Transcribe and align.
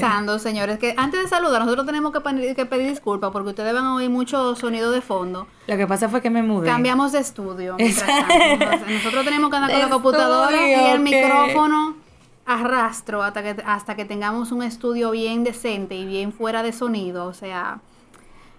pensando, 0.00 0.38
señores, 0.38 0.78
que 0.78 0.94
antes 0.96 1.22
de 1.22 1.28
saludar, 1.28 1.60
nosotros 1.62 1.86
tenemos 1.86 2.12
que, 2.12 2.20
pedir- 2.20 2.54
que 2.54 2.66
pedir 2.66 2.88
disculpas 2.90 3.30
porque 3.32 3.50
ustedes 3.50 3.72
van 3.74 3.84
a 3.84 3.94
oír 3.94 4.10
mucho 4.10 4.54
sonido 4.56 4.90
de 4.92 5.00
fondo. 5.00 5.46
Lo 5.66 5.76
que 5.76 5.86
pasa 5.86 6.08
fue 6.08 6.20
que 6.20 6.30
me 6.30 6.42
mudé. 6.42 6.66
Cambiamos 6.68 7.12
de 7.12 7.18
estudio. 7.20 7.76
mientras 7.78 8.06
tanto. 8.06 8.66
Nosotros 8.88 9.24
tenemos 9.24 9.50
que 9.50 9.56
andar 9.56 9.70
con 9.72 9.80
la 9.80 9.88
computadora 9.90 10.68
y 10.68 10.72
el 10.72 10.96
ok. 10.98 11.02
micrófono 11.02 11.96
arrastro 12.46 13.22
hasta 13.22 13.42
que, 13.42 13.62
hasta 13.64 13.94
que 13.96 14.04
tengamos 14.04 14.52
un 14.52 14.62
estudio 14.62 15.10
bien 15.12 15.44
decente 15.44 15.94
y 15.94 16.04
bien 16.06 16.32
fuera 16.32 16.62
de 16.62 16.72
sonido. 16.72 17.24
O 17.26 17.32
sea, 17.34 17.80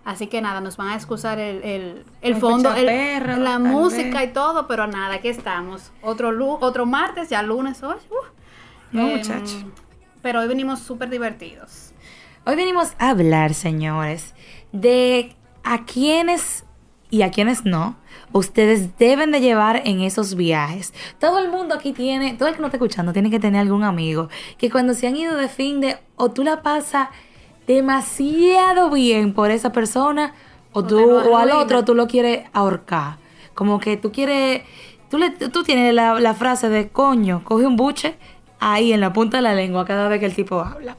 así 0.05 0.27
que 0.27 0.41
nada, 0.41 0.59
nos 0.61 0.77
van 0.77 0.87
a 0.89 0.95
excusar 0.95 1.37
el, 1.39 1.61
el, 1.63 2.05
el 2.21 2.35
fondo, 2.37 2.73
el- 2.73 2.85
perro, 2.85 3.37
la 3.37 3.59
música 3.59 4.19
vez. 4.21 4.29
y 4.29 4.33
todo, 4.33 4.67
pero 4.67 4.87
nada, 4.87 5.15
aquí 5.15 5.27
estamos. 5.27 5.91
Otro, 6.01 6.31
otro 6.61 6.85
martes, 6.85 7.29
ya 7.29 7.41
lunes 7.43 7.83
hoy. 7.83 7.95
uh. 8.09 8.15
No, 8.91 9.07
Em, 9.07 9.17
muchacho. 9.17 9.55
Pero 10.25 10.39
hoy 10.39 10.47
venimos 10.47 10.79
súper 10.79 11.11
divertidos. 11.11 11.91
Hoy 12.47 12.55
venimos 12.55 12.93
a 12.97 13.11
hablar, 13.11 13.53
señores, 13.53 14.33
de 14.71 15.35
a 15.63 15.85
quiénes 15.85 16.65
y 17.11 17.21
a 17.21 17.29
quiénes 17.29 17.63
no 17.63 17.95
ustedes 18.31 18.97
deben 18.97 19.31
de 19.31 19.39
llevar 19.39 19.83
en 19.85 20.01
esos 20.01 20.33
viajes. 20.33 20.95
Todo 21.19 21.37
el 21.37 21.51
mundo 21.51 21.75
aquí 21.75 21.93
tiene, 21.93 22.33
todo 22.33 22.49
el 22.49 22.55
que 22.55 22.61
no 22.61 22.65
está 22.65 22.77
escuchando 22.77 23.13
tiene 23.13 23.29
que 23.29 23.39
tener 23.39 23.61
algún 23.61 23.83
amigo 23.83 24.29
que 24.57 24.71
cuando 24.71 24.95
se 24.95 25.05
han 25.05 25.15
ido 25.15 25.37
de 25.37 25.47
fin 25.47 25.79
de 25.79 25.99
o 26.15 26.31
tú 26.31 26.43
la 26.43 26.63
pasas 26.63 27.09
demasiado 27.67 28.89
bien 28.89 29.31
por 29.31 29.51
esa 29.51 29.71
persona 29.71 30.33
o, 30.73 30.79
O 30.79 30.87
tú 30.87 30.99
o 31.07 31.37
al 31.37 31.51
otro 31.51 31.85
tú 31.85 31.93
lo 31.93 32.07
quieres 32.07 32.49
ahorcar. 32.51 33.17
Como 33.53 33.79
que 33.79 33.95
tú 33.95 34.11
quieres 34.11 34.63
tú 35.07 35.19
le, 35.19 35.29
tú 35.29 35.61
tienes 35.61 35.93
la, 35.93 36.19
la 36.19 36.33
frase 36.33 36.67
de 36.67 36.89
coño, 36.89 37.43
coge 37.43 37.67
un 37.67 37.75
buche 37.75 38.17
ahí 38.59 38.93
en 38.93 39.01
la 39.01 39.13
punta 39.13 39.37
de 39.37 39.43
la 39.43 39.53
lengua 39.53 39.85
cada 39.85 40.07
vez 40.07 40.19
que 40.19 40.25
el 40.25 40.35
tipo 40.35 40.59
habla. 40.59 40.97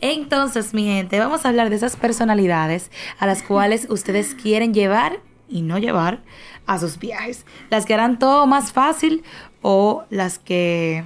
Entonces, 0.00 0.74
mi 0.74 0.84
gente, 0.84 1.18
vamos 1.18 1.44
a 1.44 1.48
hablar 1.48 1.70
de 1.70 1.76
esas 1.76 1.96
personalidades 1.96 2.90
a 3.18 3.26
las 3.26 3.42
cuales 3.42 3.86
ustedes 3.90 4.34
quieren 4.34 4.74
llevar 4.74 5.20
y 5.48 5.62
no 5.62 5.78
llevar 5.78 6.20
a 6.66 6.78
sus 6.78 6.98
viajes. 6.98 7.44
Las 7.70 7.86
que 7.86 7.94
harán 7.94 8.18
todo 8.18 8.46
más 8.46 8.72
fácil 8.72 9.24
o 9.62 10.04
las 10.10 10.38
que 10.38 11.04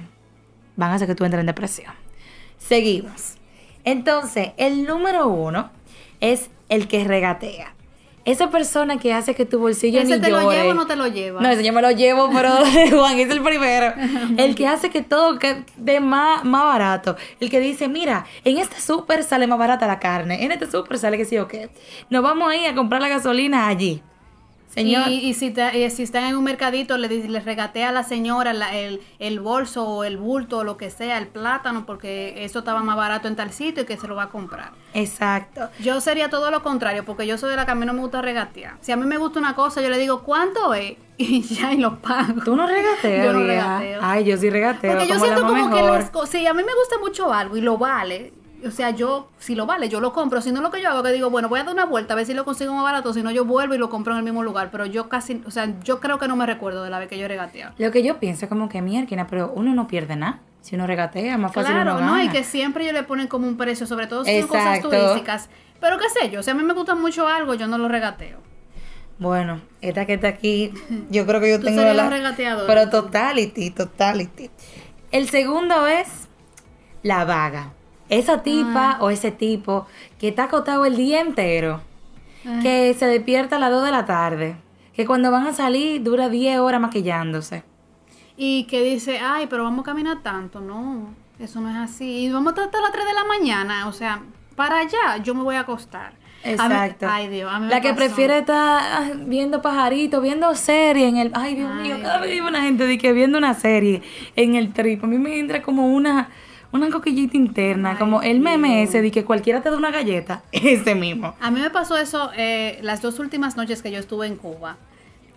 van 0.75 0.91
a 0.91 0.95
hacer 0.95 1.07
que 1.07 1.15
tú 1.15 1.25
entres 1.25 1.39
en 1.41 1.47
depresión. 1.47 1.93
Seguimos. 2.57 3.35
Entonces, 3.83 4.51
el 4.57 4.85
número 4.85 5.27
uno 5.27 5.71
es 6.19 6.49
el 6.69 6.87
que 6.87 7.03
regatea. 7.03 7.73
Esa 8.25 8.49
persona 8.49 8.97
que 8.97 9.13
hace 9.13 9.35
que 9.35 9.45
tu 9.45 9.59
bolsillo 9.59 9.99
¿Ese 9.99 10.15
ni 10.15 10.21
te 10.21 10.29
lo 10.29 10.49
lleva 10.49 10.71
o 10.71 10.73
no 10.73 10.87
te 10.87 10.95
lo 10.95 11.07
lleva? 11.07 11.41
No, 11.41 11.49
ese 11.49 11.63
yo 11.63 11.73
me 11.73 11.81
lo 11.81 11.91
llevo, 11.91 12.29
pero 12.31 12.49
Juan 12.91 13.19
es 13.19 13.29
el 13.29 13.41
primero. 13.41 13.93
El 14.37 14.55
que 14.55 14.65
hace 14.67 14.89
que 14.89 15.01
todo 15.01 15.39
quede 15.39 15.99
más, 15.99 16.45
más 16.45 16.63
barato. 16.63 17.17
El 17.41 17.49
que 17.49 17.59
dice, 17.59 17.89
mira, 17.89 18.25
en 18.45 18.57
este 18.57 18.79
súper 18.79 19.23
sale 19.23 19.45
más 19.45 19.59
barata 19.59 19.87
la 19.87 19.99
carne. 19.99 20.43
En 20.45 20.51
este 20.51 20.71
súper 20.71 20.99
sale 20.99 21.17
que 21.17 21.25
sí 21.25 21.37
o 21.37 21.47
qué. 21.47 21.69
Nos 22.09 22.23
vamos 22.23 22.49
a 22.49 22.55
ir 22.55 22.67
a 22.67 22.75
comprar 22.75 23.01
la 23.01 23.09
gasolina 23.09 23.67
allí. 23.67 24.01
Señor. 24.73 25.07
Y, 25.09 25.19
y 25.19 25.33
si, 25.35 25.51
ta- 25.51 25.75
y 25.75 25.89
si 25.91 26.03
están 26.03 26.23
en 26.23 26.35
un 26.35 26.43
mercadito, 26.43 26.97
le, 26.97 27.07
le 27.07 27.39
regatea 27.39 27.89
a 27.89 27.91
la 27.91 28.03
señora 28.03 28.53
la- 28.53 28.75
el, 28.75 29.01
el 29.19 29.39
bolso 29.39 29.85
o 29.87 30.03
el 30.03 30.17
bulto 30.17 30.59
o 30.59 30.63
lo 30.63 30.77
que 30.77 30.89
sea, 30.89 31.17
el 31.17 31.27
plátano, 31.27 31.85
porque 31.85 32.43
eso 32.43 32.59
estaba 32.59 32.81
más 32.81 32.95
barato 32.97 33.27
en 33.27 33.35
tal 33.35 33.51
sitio 33.51 33.83
y 33.83 33.85
que 33.85 33.97
se 33.97 34.07
lo 34.07 34.15
va 34.15 34.23
a 34.23 34.29
comprar. 34.29 34.71
Exacto. 34.93 35.69
Yo 35.79 36.01
sería 36.01 36.29
todo 36.29 36.49
lo 36.51 36.63
contrario, 36.63 37.05
porque 37.05 37.27
yo 37.27 37.37
soy 37.37 37.51
de 37.51 37.55
la 37.55 37.65
que 37.65 37.71
a 37.71 37.75
mí 37.75 37.85
no 37.85 37.93
me 37.93 37.99
gusta 38.01 38.21
regatear. 38.21 38.75
Si 38.81 38.91
a 38.91 38.95
mí 38.97 39.05
me 39.05 39.17
gusta 39.17 39.39
una 39.39 39.55
cosa, 39.55 39.81
yo 39.81 39.89
le 39.89 39.97
digo, 39.97 40.23
¿cuánto 40.23 40.73
es? 40.73 40.93
Y 41.17 41.41
ya, 41.43 41.71
y 41.71 41.77
lo 41.77 41.99
pago. 41.99 42.41
Tú 42.43 42.55
no 42.55 42.65
regateas, 42.65 43.25
Yo 43.27 43.33
no 43.33 43.45
regateo. 43.45 43.99
Ay, 44.01 44.23
yo 44.25 44.35
sí 44.37 44.49
regateo. 44.49 44.93
Porque 44.93 45.07
yo 45.07 45.19
siento 45.19 45.41
como 45.45 45.69
que 45.73 45.83
las 45.83 46.09
cosas, 46.09 46.29
si 46.31 46.47
a 46.47 46.53
mí 46.55 46.63
me 46.63 46.73
gusta 46.73 46.97
mucho 46.99 47.31
algo 47.31 47.55
y 47.55 47.61
lo 47.61 47.77
vale, 47.77 48.33
o 48.65 48.71
sea, 48.71 48.91
yo, 48.91 49.29
si 49.39 49.55
lo 49.55 49.65
vale, 49.65 49.89
yo 49.89 49.99
lo 49.99 50.13
compro. 50.13 50.41
Si 50.41 50.51
no, 50.51 50.61
lo 50.61 50.71
que 50.71 50.81
yo 50.81 50.89
hago 50.89 50.99
es 50.99 51.05
que 51.05 51.11
digo, 51.13 51.29
bueno, 51.29 51.49
voy 51.49 51.59
a 51.59 51.63
dar 51.63 51.73
una 51.73 51.85
vuelta 51.85 52.13
a 52.13 52.17
ver 52.17 52.25
si 52.25 52.33
lo 52.33 52.45
consigo 52.45 52.73
más 52.73 52.83
barato, 52.83 53.13
si 53.13 53.23
no, 53.23 53.31
yo 53.31 53.45
vuelvo 53.45 53.75
y 53.75 53.77
lo 53.77 53.89
compro 53.89 54.13
en 54.13 54.19
el 54.19 54.23
mismo 54.23 54.43
lugar. 54.43 54.69
Pero 54.71 54.85
yo 54.85 55.09
casi, 55.09 55.41
o 55.45 55.51
sea, 55.51 55.73
yo 55.83 55.99
creo 55.99 56.19
que 56.19 56.27
no 56.27 56.35
me 56.35 56.45
recuerdo 56.45 56.83
de 56.83 56.89
la 56.89 56.99
vez 56.99 57.09
que 57.09 57.17
yo 57.17 57.25
he 57.25 57.27
regateado. 57.27 57.73
Lo 57.77 57.91
que 57.91 58.03
yo 58.03 58.19
pienso 58.19 58.45
es 58.45 58.49
como 58.49 58.69
que 58.69 58.81
mierda, 58.81 59.27
pero 59.27 59.51
uno 59.55 59.73
no 59.73 59.87
pierde 59.87 60.15
nada. 60.15 60.41
Si 60.61 60.75
uno 60.75 60.87
regatea, 60.87 61.37
más 61.37 61.53
fácil 61.53 61.73
Claro, 61.73 61.95
uno 61.97 62.05
¿no? 62.05 62.11
gana. 62.13 62.23
Y 62.23 62.29
que 62.29 62.43
siempre 62.43 62.83
ellos 62.83 62.93
le 62.93 63.03
ponen 63.03 63.27
como 63.27 63.47
un 63.47 63.57
precio, 63.57 63.85
sobre 63.85 64.07
todo 64.07 64.23
si 64.23 64.39
son 64.39 64.47
cosas 64.47 64.81
turísticas. 64.81 65.49
Pero 65.81 65.97
qué 65.97 66.05
sé 66.09 66.29
yo, 66.29 66.41
si 66.41 66.49
a 66.49 66.53
mí 66.53 66.63
me 66.63 66.73
gusta 66.73 66.95
mucho 66.95 67.27
algo, 67.27 67.53
yo 67.53 67.67
no 67.67 67.77
lo 67.77 67.89
regateo. 67.89 68.37
Bueno, 69.19 69.61
esta 69.81 70.05
que 70.05 70.13
está 70.13 70.29
aquí, 70.29 70.71
yo 71.09 71.25
creo 71.25 71.41
que 71.41 71.49
yo 71.51 71.59
Tú 71.59 71.65
tengo 71.65 71.81
la 71.81 72.09
regateadora. 72.09 72.67
Pero 72.67 72.89
totality, 72.89 73.71
totality. 73.71 74.49
El 75.11 75.29
segundo 75.29 75.85
es 75.87 76.29
la 77.03 77.25
vaga. 77.25 77.73
Esa 78.09 78.43
tipa 78.43 78.97
o 78.99 79.09
ese 79.09 79.31
tipo 79.31 79.87
que 80.19 80.27
está 80.29 80.45
acostado 80.45 80.85
el 80.85 80.95
día 80.95 81.21
entero, 81.21 81.81
Ay. 82.45 82.59
que 82.61 82.93
se 82.93 83.05
despierta 83.07 83.55
a 83.55 83.59
las 83.59 83.71
2 83.71 83.85
de 83.85 83.91
la 83.91 84.05
tarde, 84.05 84.55
que 84.93 85.05
cuando 85.05 85.31
van 85.31 85.47
a 85.47 85.53
salir 85.53 86.03
dura 86.03 86.29
10 86.29 86.59
horas 86.59 86.81
maquillándose. 86.81 87.63
Y 88.35 88.65
que 88.65 88.83
dice, 88.83 89.19
ay, 89.19 89.47
pero 89.49 89.63
vamos 89.63 89.81
a 89.81 89.85
caminar 89.85 90.21
tanto. 90.23 90.59
No, 90.59 91.13
eso 91.39 91.61
no 91.61 91.69
es 91.69 91.75
así. 91.77 92.25
Y 92.25 92.31
vamos 92.31 92.47
a 92.47 92.49
estar 92.51 92.65
hasta 92.65 92.81
las 92.81 92.91
3 92.91 93.05
de 93.05 93.13
la 93.13 93.23
mañana. 93.25 93.87
O 93.87 93.93
sea, 93.93 94.21
para 94.55 94.79
allá 94.79 95.17
yo 95.23 95.33
me 95.35 95.43
voy 95.43 95.55
a 95.55 95.61
acostar. 95.61 96.13
A 96.43 96.47
mí- 96.47 96.53
Exacto. 96.53 97.07
ay, 97.09 97.29
Dios, 97.29 97.49
a 97.51 97.57
mí 97.59 97.67
me 97.67 97.71
La 97.71 97.79
que 97.79 97.89
pasó. 97.89 97.99
prefiere 97.99 98.39
estar 98.39 98.81
ah, 98.83 99.11
viendo 99.15 99.61
pajaritos, 99.61 100.21
viendo 100.21 100.53
serie 100.55 101.07
en 101.07 101.15
el... 101.17 101.31
Ay, 101.33 101.55
Dios 101.55 101.73
mío, 101.75 101.95
cada 102.01 102.19
vez 102.19 102.41
una 102.41 102.61
gente 102.63 102.85
de 102.85 102.97
que 102.97 103.13
viendo 103.13 103.37
una 103.37 103.53
serie 103.53 104.01
en 104.35 104.55
el 104.55 104.73
trip. 104.73 105.03
A 105.03 105.07
mí 105.07 105.17
me 105.17 105.39
entra 105.39 105.61
como 105.61 105.87
una, 105.87 106.29
una 106.73 106.89
coquillita 106.89 107.37
interna, 107.37 107.91
Ay, 107.91 107.97
como 107.97 108.21
el 108.21 108.39
meme 108.39 108.83
ese 108.83 109.01
de 109.01 109.11
que 109.11 109.23
cualquiera 109.23 109.61
te 109.61 109.69
da 109.69 109.77
una 109.77 109.91
galleta. 109.91 110.43
Ese 110.51 110.95
mismo. 110.95 111.35
A 111.39 111.51
mí 111.51 111.59
me 111.59 111.69
pasó 111.69 111.97
eso 111.97 112.31
eh, 112.35 112.79
las 112.81 113.01
dos 113.01 113.19
últimas 113.19 113.55
noches 113.55 113.81
que 113.81 113.91
yo 113.91 113.99
estuve 113.99 114.27
en 114.27 114.35
Cuba. 114.35 114.77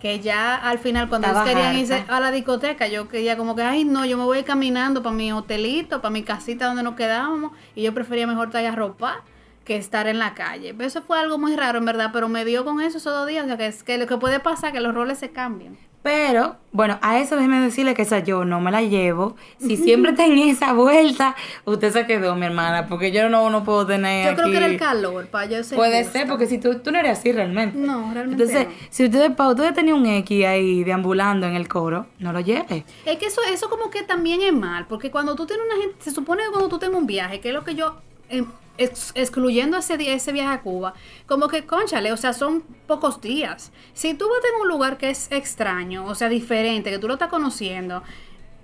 Que 0.01 0.19
ya 0.19 0.55
al 0.55 0.77
final, 0.77 1.09
cuando 1.09 1.27
ellos 1.27 1.41
querían 1.43 1.67
harta. 1.67 1.79
irse 1.79 2.05
a 2.07 2.19
la 2.19 2.31
discoteca, 2.31 2.87
yo 2.87 3.07
quería 3.07 3.35
como 3.35 3.55
que, 3.55 3.63
ay, 3.63 3.83
no, 3.83 4.05
yo 4.05 4.17
me 4.17 4.25
voy 4.25 4.43
caminando 4.43 5.01
para 5.01 5.15
mi 5.15 5.31
hotelito, 5.31 6.01
para 6.01 6.11
mi 6.11 6.21
casita 6.21 6.67
donde 6.67 6.83
nos 6.83 6.95
quedábamos. 6.95 7.51
Y 7.73 7.83
yo 7.83 7.93
prefería 7.93 8.27
mejor 8.27 8.49
traer 8.51 8.75
ropa 8.75 9.23
que 9.65 9.75
estar 9.75 10.07
en 10.07 10.17
la 10.19 10.33
calle. 10.33 10.73
Pero 10.73 10.87
Eso 10.87 11.01
fue 11.01 11.19
algo 11.19 11.37
muy 11.37 11.55
raro, 11.55 11.79
en 11.79 11.85
verdad, 11.85 12.11
pero 12.13 12.29
me 12.29 12.45
dio 12.45 12.63
con 12.63 12.79
eso 12.79 12.99
esos 12.99 13.13
dos 13.13 13.27
días. 13.27 13.43
O 13.45 13.47
sea, 13.47 13.57
que, 13.57 13.67
es, 13.67 13.83
que 13.83 13.97
lo 13.97 14.07
que 14.07 14.17
puede 14.17 14.39
pasar 14.39 14.69
es 14.69 14.73
que 14.75 14.81
los 14.81 14.93
roles 14.93 15.17
se 15.17 15.31
cambian. 15.31 15.77
Pero, 16.07 16.55
bueno, 16.71 16.97
a 17.01 17.19
eso 17.19 17.35
déjeme 17.35 17.59
decirle 17.59 17.93
que 17.93 18.03
esa 18.03 18.19
yo 18.19 18.45
no 18.45 18.61
me 18.61 18.71
la 18.71 18.81
llevo. 18.81 19.35
Si 19.59 19.75
siempre 19.75 20.13
tenía 20.13 20.49
esa 20.49 20.71
vuelta, 20.71 21.35
usted 21.65 21.91
se 21.91 22.05
quedó, 22.05 22.33
mi 22.37 22.45
hermana, 22.45 22.87
porque 22.87 23.11
yo 23.11 23.27
no, 23.27 23.49
no 23.49 23.65
puedo 23.65 23.85
tener 23.85 24.29
Yo 24.29 24.37
creo 24.37 24.49
que 24.49 24.55
era 24.55 24.67
el 24.67 24.79
calor, 24.79 25.27
para 25.27 25.47
yo 25.47 25.57
Puede 25.75 26.05
ser, 26.05 26.25
porque 26.25 26.47
si 26.47 26.59
tú, 26.59 26.79
tú 26.79 26.91
no 26.91 26.99
eres 26.99 27.19
así 27.19 27.33
realmente. 27.33 27.77
No, 27.77 28.13
realmente 28.13 28.41
Entonces, 28.41 28.67
no. 28.69 28.87
si 28.89 29.03
ustedes, 29.03 29.31
para 29.31 29.49
ustedes 29.49 29.73
tenía 29.73 29.93
un 29.95 30.05
X 30.05 30.45
ahí 30.45 30.85
deambulando 30.85 31.45
en 31.45 31.55
el 31.55 31.67
coro, 31.67 32.05
no 32.19 32.31
lo 32.31 32.39
lleve. 32.39 32.85
Es 33.03 33.17
que 33.17 33.25
eso, 33.25 33.41
eso 33.51 33.69
como 33.69 33.89
que 33.89 34.03
también 34.03 34.41
es 34.41 34.53
mal, 34.53 34.85
porque 34.87 35.11
cuando 35.11 35.35
tú 35.35 35.45
tienes 35.45 35.65
una 35.65 35.81
gente, 35.81 35.97
se 36.01 36.11
supone 36.11 36.43
que 36.45 36.51
cuando 36.51 36.69
tú 36.69 36.79
tengas 36.79 36.97
un 36.97 37.05
viaje, 37.05 37.41
que 37.41 37.49
es 37.49 37.53
lo 37.53 37.65
que 37.65 37.75
yo, 37.75 37.97
eh, 38.29 38.45
ex- 38.77 39.11
excluyendo 39.15 39.77
ese, 39.77 39.97
día- 39.97 40.13
ese 40.13 40.31
viaje 40.31 40.53
a 40.53 40.61
Cuba, 40.61 40.93
como 41.27 41.47
que, 41.47 41.65
conchale, 41.65 42.11
o 42.11 42.17
sea, 42.17 42.33
son 42.33 42.63
pocos 42.87 43.21
días. 43.21 43.71
Si 43.93 44.13
tú 44.13 44.25
vas 44.29 44.39
a 44.39 44.61
un 44.61 44.67
lugar 44.67 44.97
que 44.97 45.09
es 45.09 45.31
extraño, 45.31 46.05
o 46.05 46.15
sea, 46.15 46.29
diferente, 46.29 46.89
que 46.91 46.99
tú 46.99 47.07
lo 47.07 47.13
estás 47.15 47.29
conociendo, 47.29 48.03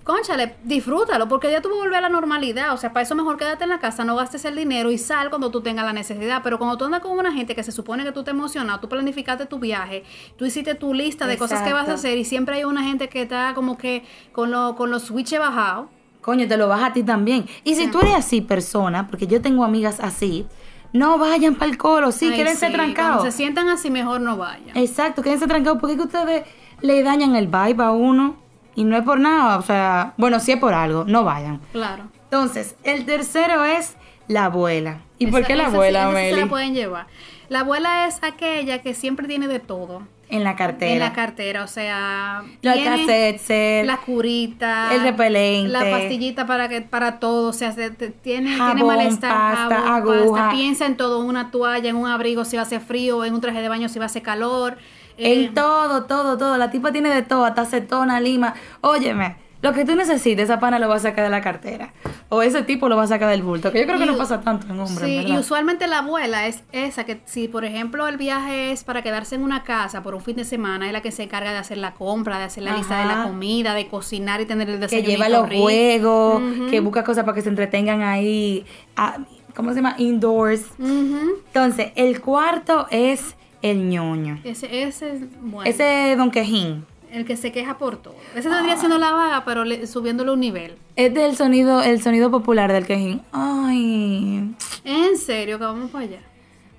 conchale, 0.04 0.56
disfrútalo, 0.64 1.28
porque 1.28 1.50
ya 1.50 1.62
tú 1.62 1.70
vas 1.70 1.78
a 1.78 1.80
volver 1.80 1.96
a 1.96 2.00
la 2.02 2.08
normalidad, 2.10 2.74
o 2.74 2.76
sea, 2.76 2.92
para 2.92 3.04
eso 3.04 3.14
mejor 3.14 3.38
quédate 3.38 3.64
en 3.64 3.70
la 3.70 3.78
casa, 3.78 4.04
no 4.04 4.14
gastes 4.16 4.44
el 4.44 4.54
dinero 4.54 4.90
y 4.90 4.98
sal 4.98 5.30
cuando 5.30 5.50
tú 5.50 5.62
tengas 5.62 5.86
la 5.86 5.94
necesidad, 5.94 6.42
pero 6.44 6.58
cuando 6.58 6.76
tú 6.76 6.84
andas 6.84 7.00
con 7.00 7.12
una 7.18 7.32
gente 7.32 7.54
que 7.54 7.62
se 7.62 7.72
supone 7.72 8.04
que 8.04 8.12
tú 8.12 8.22
te 8.22 8.30
emocionas, 8.30 8.82
tú 8.82 8.88
planificaste 8.90 9.46
tu 9.46 9.58
viaje, 9.58 10.04
tú 10.36 10.44
hiciste 10.44 10.74
tu 10.74 10.92
lista 10.92 11.26
de 11.26 11.38
cosas 11.38 11.60
que 11.62 11.72
vas 11.72 11.88
a 11.88 11.94
hacer 11.94 12.18
y 12.18 12.24
siempre 12.26 12.56
hay 12.56 12.64
una 12.64 12.82
gente 12.82 13.08
que 13.08 13.22
está 13.22 13.52
como 13.54 13.78
que 13.78 14.04
con, 14.32 14.50
lo- 14.50 14.76
con 14.76 14.90
los 14.90 15.04
switches 15.04 15.38
bajados. 15.38 15.86
Coño, 16.24 16.48
te 16.48 16.56
lo 16.56 16.68
vas 16.68 16.82
a 16.82 16.92
ti 16.92 17.02
también. 17.02 17.46
Y 17.64 17.74
si 17.74 17.88
tú 17.88 18.00
eres 18.00 18.14
así, 18.14 18.40
persona, 18.40 19.06
porque 19.08 19.26
yo 19.26 19.42
tengo 19.42 19.62
amigas 19.64 20.00
así, 20.00 20.46
no 20.92 21.18
vayan 21.18 21.54
para 21.56 21.70
el 21.70 21.76
coro, 21.76 22.12
sí, 22.12 22.28
Ay, 22.30 22.36
quédense 22.36 22.68
sí, 22.68 22.72
trancados. 22.72 23.16
Cuando 23.16 23.30
se 23.30 23.36
sientan 23.36 23.68
así, 23.68 23.90
mejor 23.90 24.20
no 24.20 24.36
vayan. 24.36 24.76
Exacto, 24.76 25.20
quédense 25.22 25.46
trancados, 25.46 25.78
porque 25.80 25.94
es 25.94 26.00
que 26.00 26.06
ustedes 26.06 26.44
le 26.80 27.02
dañan 27.02 27.36
el 27.36 27.46
vibe 27.48 27.82
a 27.84 27.90
uno 27.90 28.36
y 28.74 28.84
no 28.84 28.96
es 28.96 29.02
por 29.04 29.20
nada, 29.20 29.58
o 29.58 29.62
sea, 29.62 30.14
bueno, 30.16 30.40
sí 30.40 30.52
es 30.52 30.58
por 30.58 30.72
algo, 30.72 31.04
no 31.04 31.24
vayan. 31.24 31.60
Claro. 31.72 32.04
Entonces, 32.24 32.74
el 32.84 33.04
tercero 33.04 33.64
es 33.64 33.94
la 34.26 34.46
abuela. 34.46 35.00
¿Y 35.18 35.26
por 35.28 35.40
Esa- 35.40 35.46
qué 35.48 35.54
la 35.56 35.62
esa 35.64 35.70
sí- 35.72 35.76
abuela, 35.76 36.10
esa 36.10 36.20
sí 36.20 36.30
se 36.34 36.40
la 36.40 36.46
pueden 36.48 36.74
llevar. 36.74 37.06
La 37.50 37.60
abuela 37.60 38.06
es 38.08 38.18
aquella 38.22 38.80
que 38.82 38.94
siempre 38.94 39.28
tiene 39.28 39.46
de 39.46 39.60
todo 39.60 40.02
En 40.36 40.44
la 40.44 40.56
cartera. 40.56 40.92
en 40.92 40.98
la 40.98 41.12
cartera, 41.12 41.64
o 41.64 41.66
sea, 41.66 42.42
Los 42.62 42.74
cassettes, 42.78 43.86
la 43.86 43.96
curita, 43.98 44.94
el 44.94 45.02
repelente. 45.02 45.68
la 45.70 45.80
pastillita 45.90 46.46
para 46.46 46.68
que 46.68 46.80
para 46.82 47.18
todo, 47.20 47.50
o 47.50 47.52
sea, 47.52 47.72
se- 47.72 47.90
te- 47.90 48.10
tiene, 48.10 48.56
tiene 48.56 48.84
malestar, 48.84 49.30
pasta, 49.32 49.80
jabón, 49.82 50.18
aguja. 50.18 50.42
pasta, 50.42 50.56
piensa 50.56 50.86
en 50.86 50.96
todo, 50.96 51.20
una 51.20 51.50
toalla, 51.50 51.88
en 51.88 51.96
un 51.96 52.08
abrigo 52.08 52.44
si 52.44 52.56
va 52.56 52.62
a 52.62 52.66
hacer 52.66 52.80
frío, 52.80 53.24
en 53.24 53.34
un 53.34 53.40
traje 53.40 53.60
de 53.60 53.68
baño 53.68 53.88
si 53.88 53.98
va 53.98 54.04
a 54.04 54.06
hacer 54.06 54.22
calor. 54.22 54.76
eh, 55.16 55.44
En 55.46 55.54
todo, 55.54 56.04
todo, 56.06 56.36
todo. 56.38 56.56
La 56.58 56.70
tipa 56.70 56.90
tiene 56.90 57.08
de 57.14 57.22
todo, 57.22 57.44
hasta 57.44 57.62
acetona, 57.62 58.20
lima. 58.20 58.54
Óyeme, 58.80 59.36
lo 59.64 59.72
que 59.72 59.84
tú 59.86 59.96
necesites, 59.96 60.44
esa 60.44 60.60
pana 60.60 60.78
lo 60.78 60.88
va 60.88 60.96
a 60.96 60.98
sacar 60.98 61.24
de 61.24 61.30
la 61.30 61.40
cartera. 61.40 61.92
o 62.28 62.42
ese 62.42 62.62
tipo 62.62 62.88
lo 62.88 62.96
va 62.96 63.04
a 63.04 63.06
sacar 63.06 63.30
del 63.30 63.42
bulto. 63.42 63.72
Que 63.72 63.80
yo 63.80 63.86
creo 63.86 63.98
que 63.98 64.04
no 64.06 64.16
pasa 64.18 64.40
tanto 64.42 64.66
en 64.66 64.78
hombres, 64.78 64.98
Sí, 65.08 65.24
y 65.26 65.36
usualmente 65.38 65.86
la 65.86 66.00
abuela 66.00 66.46
es 66.46 66.62
esa 66.72 67.04
que 67.04 67.20
si 67.24 67.48
por 67.48 67.64
ejemplo 67.64 68.06
el 68.06 68.16
viaje 68.18 68.72
es 68.72 68.84
para 68.84 69.00
quedarse 69.02 69.34
en 69.36 69.42
una 69.42 69.62
casa 69.64 70.02
por 70.02 70.14
un 70.14 70.20
fin 70.20 70.36
de 70.36 70.44
semana, 70.44 70.86
es 70.86 70.92
la 70.92 71.00
que 71.00 71.10
se 71.10 71.22
encarga 71.22 71.52
de 71.52 71.58
hacer 71.58 71.78
la 71.78 71.94
compra, 71.94 72.38
de 72.38 72.44
hacer 72.44 72.62
la 72.62 72.76
lista 72.76 72.98
de 73.00 73.06
la 73.06 73.24
comida, 73.24 73.72
de 73.74 73.88
cocinar 73.88 74.40
y 74.42 74.44
tener 74.46 74.68
el 74.68 74.74
que 74.76 74.80
desayuno. 74.82 75.08
lleva 75.08 75.28
los 75.30 75.48
juegos, 75.48 76.42
que 76.70 76.80
busca 76.80 77.02
cosas 77.02 77.24
para 77.24 77.34
que 77.34 77.40
se 77.42 77.48
entretengan 77.48 78.02
ahí. 78.02 78.66
ah, 78.96 79.16
¿Cómo 79.56 79.70
se 79.70 79.76
llama? 79.76 79.94
Indoors. 79.98 80.62
Entonces, 80.78 81.92
el 81.94 82.20
cuarto 82.20 82.86
es 82.90 83.34
el 83.62 83.88
ñoño. 83.88 84.40
Ese, 84.44 84.82
ese 84.82 85.12
es 85.12 85.20
bueno. 85.40 85.70
Ese 85.70 86.14
Don 86.16 86.30
Quejín. 86.30 86.84
El 87.14 87.24
que 87.24 87.36
se 87.36 87.52
queja 87.52 87.78
por 87.78 87.96
todo. 87.96 88.14
Ese 88.34 88.48
vendría 88.48 88.76
siendo 88.76 88.98
la 88.98 89.12
vaga, 89.12 89.44
pero 89.44 89.64
le- 89.64 89.86
subiéndole 89.86 90.32
un 90.32 90.40
nivel. 90.40 90.76
Es 90.96 91.12
del 91.14 91.36
sonido, 91.36 91.80
el 91.82 92.02
sonido 92.02 92.30
popular 92.30 92.72
del 92.72 92.86
quejín. 92.86 93.22
Ay. 93.32 94.54
En 94.84 95.16
serio, 95.18 95.58
que 95.58 95.64
vamos 95.64 95.90
para 95.90 96.04
allá. 96.04 96.20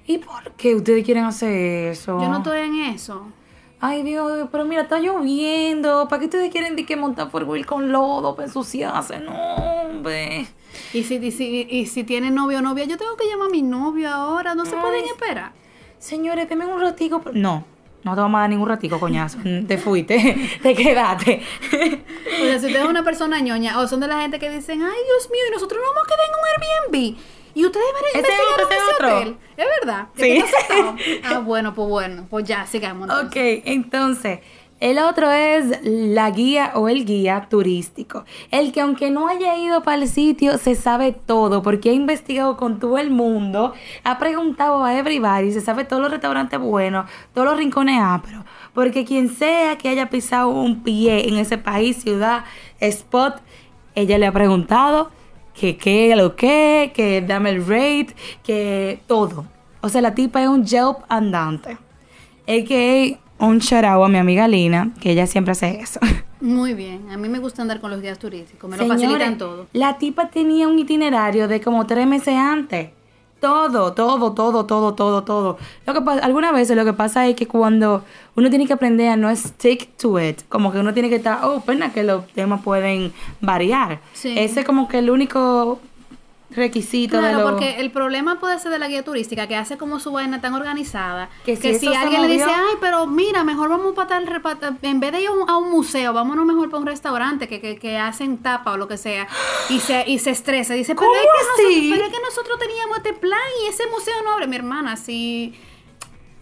¿Y 0.07 0.19
por 0.19 0.51
qué 0.57 0.75
ustedes 0.75 1.03
quieren 1.03 1.23
hacer 1.25 1.91
eso? 1.91 2.19
Yo 2.21 2.29
no 2.29 2.37
estoy 2.37 2.59
en 2.59 2.75
eso. 2.93 3.27
Ay, 3.79 4.03
Dios, 4.03 4.47
pero 4.51 4.65
mira, 4.65 4.83
está 4.83 4.99
lloviendo. 4.99 6.07
¿Para 6.07 6.19
qué 6.19 6.25
ustedes 6.25 6.51
quieren 6.51 6.75
de 6.75 6.85
que 6.85 6.95
montar 6.95 7.29
por 7.29 7.43
wheel 7.43 7.65
con 7.65 7.91
lodo 7.91 8.35
para 8.35 8.47
ensuciarse? 8.47 9.19
No, 9.19 9.33
hombre. 9.55 10.47
Y 10.93 11.03
si, 11.03 11.15
y 11.15 11.31
si, 11.31 11.67
y 11.69 11.85
si 11.87 12.03
tiene 12.03 12.31
novio 12.31 12.59
o 12.59 12.61
novia, 12.61 12.85
yo 12.85 12.97
tengo 12.97 13.15
que 13.17 13.25
llamar 13.27 13.47
a 13.47 13.51
mi 13.51 13.61
novio 13.61 14.09
ahora. 14.09 14.55
No 14.55 14.65
se 14.65 14.75
pueden 14.75 15.05
esperar. 15.05 15.51
Señores, 15.99 16.47
denme 16.49 16.65
un 16.65 16.79
ratico. 16.79 17.21
No, 17.33 17.65
no 18.05 18.15
te 18.15 18.21
vamos 18.21 18.37
a 18.37 18.41
dar 18.41 18.49
ningún 18.49 18.69
ratico, 18.69 18.99
coñazo. 18.99 19.39
Te 19.67 19.77
fuiste, 19.77 20.59
te 20.63 20.73
quedaste. 20.73 21.41
O 21.73 22.45
sea, 22.45 22.59
si 22.59 22.67
usted 22.67 22.81
es 22.81 22.85
una 22.87 23.03
persona 23.03 23.39
ñoña, 23.41 23.79
o 23.79 23.87
son 23.87 23.99
de 23.99 24.07
la 24.07 24.21
gente 24.21 24.39
que 24.39 24.49
dicen, 24.49 24.81
ay, 24.81 24.89
Dios 25.05 25.29
mío, 25.31 25.41
y 25.49 25.51
nosotros 25.51 25.81
nos 25.81 25.89
vamos 25.93 26.03
a 26.03 26.07
quedar 26.07 26.25
en 26.29 26.33
un 26.39 26.93
Airbnb. 27.01 27.19
Y 27.57 27.65
ustedes 27.65 27.85
van 27.93 28.03
a 28.03 28.07
Ese 28.09 28.19
ese 28.19 28.63
ese 28.63 28.73
es 28.75 28.93
otro. 28.95 29.17
hotel. 29.17 29.37
Es 29.57 29.65
verdad. 29.81 30.07
¿Que 30.15 30.41
Sí. 30.41 30.45
Ah, 31.23 31.39
bueno, 31.39 31.73
pues 31.73 31.87
bueno. 31.89 32.27
Pues 32.29 32.45
ya, 32.45 32.65
sigamos. 32.67 33.09
entonces. 33.09 33.57
Ok, 33.59 33.63
entonces, 33.65 34.39
el 34.81 34.99
otro 34.99 35.31
es 35.31 35.79
la 35.83 36.29
guía 36.31 36.73
o 36.75 36.89
el 36.89 37.05
guía 37.05 37.47
turístico. 37.49 38.25
El 38.51 38.73
que 38.73 38.81
aunque 38.81 39.09
no 39.09 39.27
haya 39.27 39.55
ido 39.57 39.83
para 39.83 40.01
el 40.01 40.09
sitio, 40.09 40.57
se 40.57 40.75
sabe 40.75 41.13
todo, 41.13 41.61
porque 41.61 41.91
ha 41.91 41.93
investigado 41.93 42.57
con 42.57 42.77
todo 42.79 42.97
el 42.97 43.09
mundo, 43.09 43.73
ha 44.03 44.19
preguntado 44.19 44.83
a 44.83 44.97
everybody, 44.97 45.51
se 45.53 45.61
sabe 45.61 45.85
todos 45.85 46.01
los 46.01 46.11
restaurantes 46.11 46.59
buenos, 46.59 47.09
todos 47.33 47.47
los 47.47 47.57
rincones 47.57 47.99
ásperos. 48.01 48.43
Porque 48.73 49.05
quien 49.05 49.29
sea 49.29 49.77
que 49.77 49.87
haya 49.87 50.09
pisado 50.09 50.49
un 50.49 50.83
pie 50.83 51.29
en 51.29 51.37
ese 51.37 51.57
país, 51.57 51.97
ciudad, 52.03 52.43
spot, 52.81 53.41
ella 53.95 54.17
le 54.17 54.27
ha 54.27 54.33
preguntado 54.33 55.09
que 55.53 55.77
qué, 55.77 56.13
lo 56.17 56.35
que, 56.35 56.91
que 56.93 57.21
dame 57.21 57.51
el 57.51 57.65
rate, 57.65 58.13
que 58.43 58.99
todo. 59.07 59.45
O 59.79 59.87
sea, 59.87 60.01
la 60.01 60.13
tipa 60.13 60.41
es 60.43 60.49
un 60.49 60.65
Yelp 60.65 60.97
andante. 61.07 61.77
Es 62.45 62.67
que 62.67 63.19
un 63.45 63.59
shout 63.59 63.83
out 63.83 64.05
a 64.05 64.07
mi 64.09 64.17
amiga 64.17 64.47
Lina, 64.47 64.91
que 64.99 65.11
ella 65.11 65.27
siempre 65.27 65.51
hace 65.53 65.79
eso. 65.79 65.99
Muy 66.41 66.73
bien. 66.73 67.09
A 67.09 67.17
mí 67.17 67.29
me 67.29 67.39
gusta 67.39 67.61
andar 67.61 67.79
con 67.81 67.89
los 67.91 68.01
guías 68.01 68.19
turísticos. 68.19 68.69
Me 68.69 68.77
lo 68.77 68.87
facilitan 68.87 69.37
todo. 69.37 69.67
La 69.73 69.97
tipa 69.97 70.29
tenía 70.29 70.67
un 70.67 70.77
itinerario 70.77 71.47
de 71.47 71.61
como 71.61 71.85
tres 71.87 72.05
meses 72.05 72.35
antes. 72.35 72.89
Todo, 73.39 73.93
todo, 73.93 74.33
todo, 74.33 74.65
todo, 74.65 74.93
todo, 74.93 75.23
todo. 75.23 75.57
Lo 75.85 75.93
que 75.93 76.01
pasa, 76.01 76.25
algunas 76.25 76.53
veces 76.53 76.75
lo 76.75 76.85
que 76.85 76.93
pasa 76.93 77.27
es 77.27 77.35
que 77.35 77.47
cuando 77.47 78.03
uno 78.35 78.49
tiene 78.49 78.65
que 78.65 78.73
aprender 78.73 79.09
a 79.09 79.17
no 79.17 79.35
stick 79.35 79.95
to 79.97 80.19
it, 80.19 80.41
como 80.49 80.71
que 80.71 80.79
uno 80.79 80.93
tiene 80.93 81.09
que 81.09 81.15
estar 81.15 81.43
open 81.43 81.83
a 81.83 81.91
que 81.91 82.03
los 82.03 82.27
temas 82.27 82.61
pueden 82.61 83.13
variar. 83.41 83.99
Sí. 84.13 84.33
Ese 84.37 84.61
es 84.61 84.65
como 84.65 84.87
que 84.87 84.99
el 84.99 85.09
único 85.09 85.79
requisito 86.55 87.19
Claro, 87.19 87.37
de 87.37 87.43
lo... 87.43 87.49
porque 87.51 87.79
el 87.79 87.91
problema 87.91 88.39
puede 88.39 88.57
ser 88.59 88.71
de 88.71 88.79
la 88.79 88.87
guía 88.87 89.03
turística, 89.03 89.47
que 89.47 89.55
hace 89.55 89.77
como 89.77 89.99
su 89.99 90.11
vaina 90.11 90.41
tan 90.41 90.53
organizada, 90.53 91.29
Que 91.45 91.57
que, 91.57 91.77
si 91.77 91.93
alguien 91.93 92.21
le 92.21 92.27
dice, 92.27 92.45
ay, 92.45 92.75
pero 92.79 93.07
mira, 93.07 93.43
mejor 93.43 93.69
vamos 93.69 93.93
para 93.93 94.07
tal, 94.07 94.27
repa- 94.27 94.77
en 94.81 94.99
vez 94.99 95.11
de 95.11 95.21
ir 95.21 95.27
a 95.27 95.31
un, 95.31 95.49
a 95.49 95.57
un 95.57 95.71
museo, 95.71 96.13
vámonos 96.13 96.45
mejor 96.45 96.69
para 96.69 96.79
un 96.81 96.87
restaurante 96.87 97.47
que, 97.47 97.59
que, 97.61 97.77
que 97.77 97.97
hacen 97.97 98.37
tapa 98.37 98.71
o 98.73 98.77
lo 98.77 98.87
que 98.87 98.97
sea, 98.97 99.27
y 99.69 99.79
se, 99.79 100.03
y 100.07 100.19
se 100.19 100.31
estresa, 100.31 100.73
dice, 100.73 100.95
pero 100.95 101.07
¿Cómo 101.07 101.13
es, 101.13 101.21
que 101.21 101.63
nosotros, 101.63 101.83
pero 101.91 102.05
es 102.05 102.13
que 102.13 102.21
nosotros 102.23 102.59
teníamos 102.59 102.97
este 102.97 103.13
plan 103.13 103.39
y 103.63 103.69
ese 103.69 103.83
museo 103.87 104.15
no 104.23 104.33
abre, 104.33 104.47
mi 104.47 104.55
hermana, 104.55 104.95
si... 104.97 105.53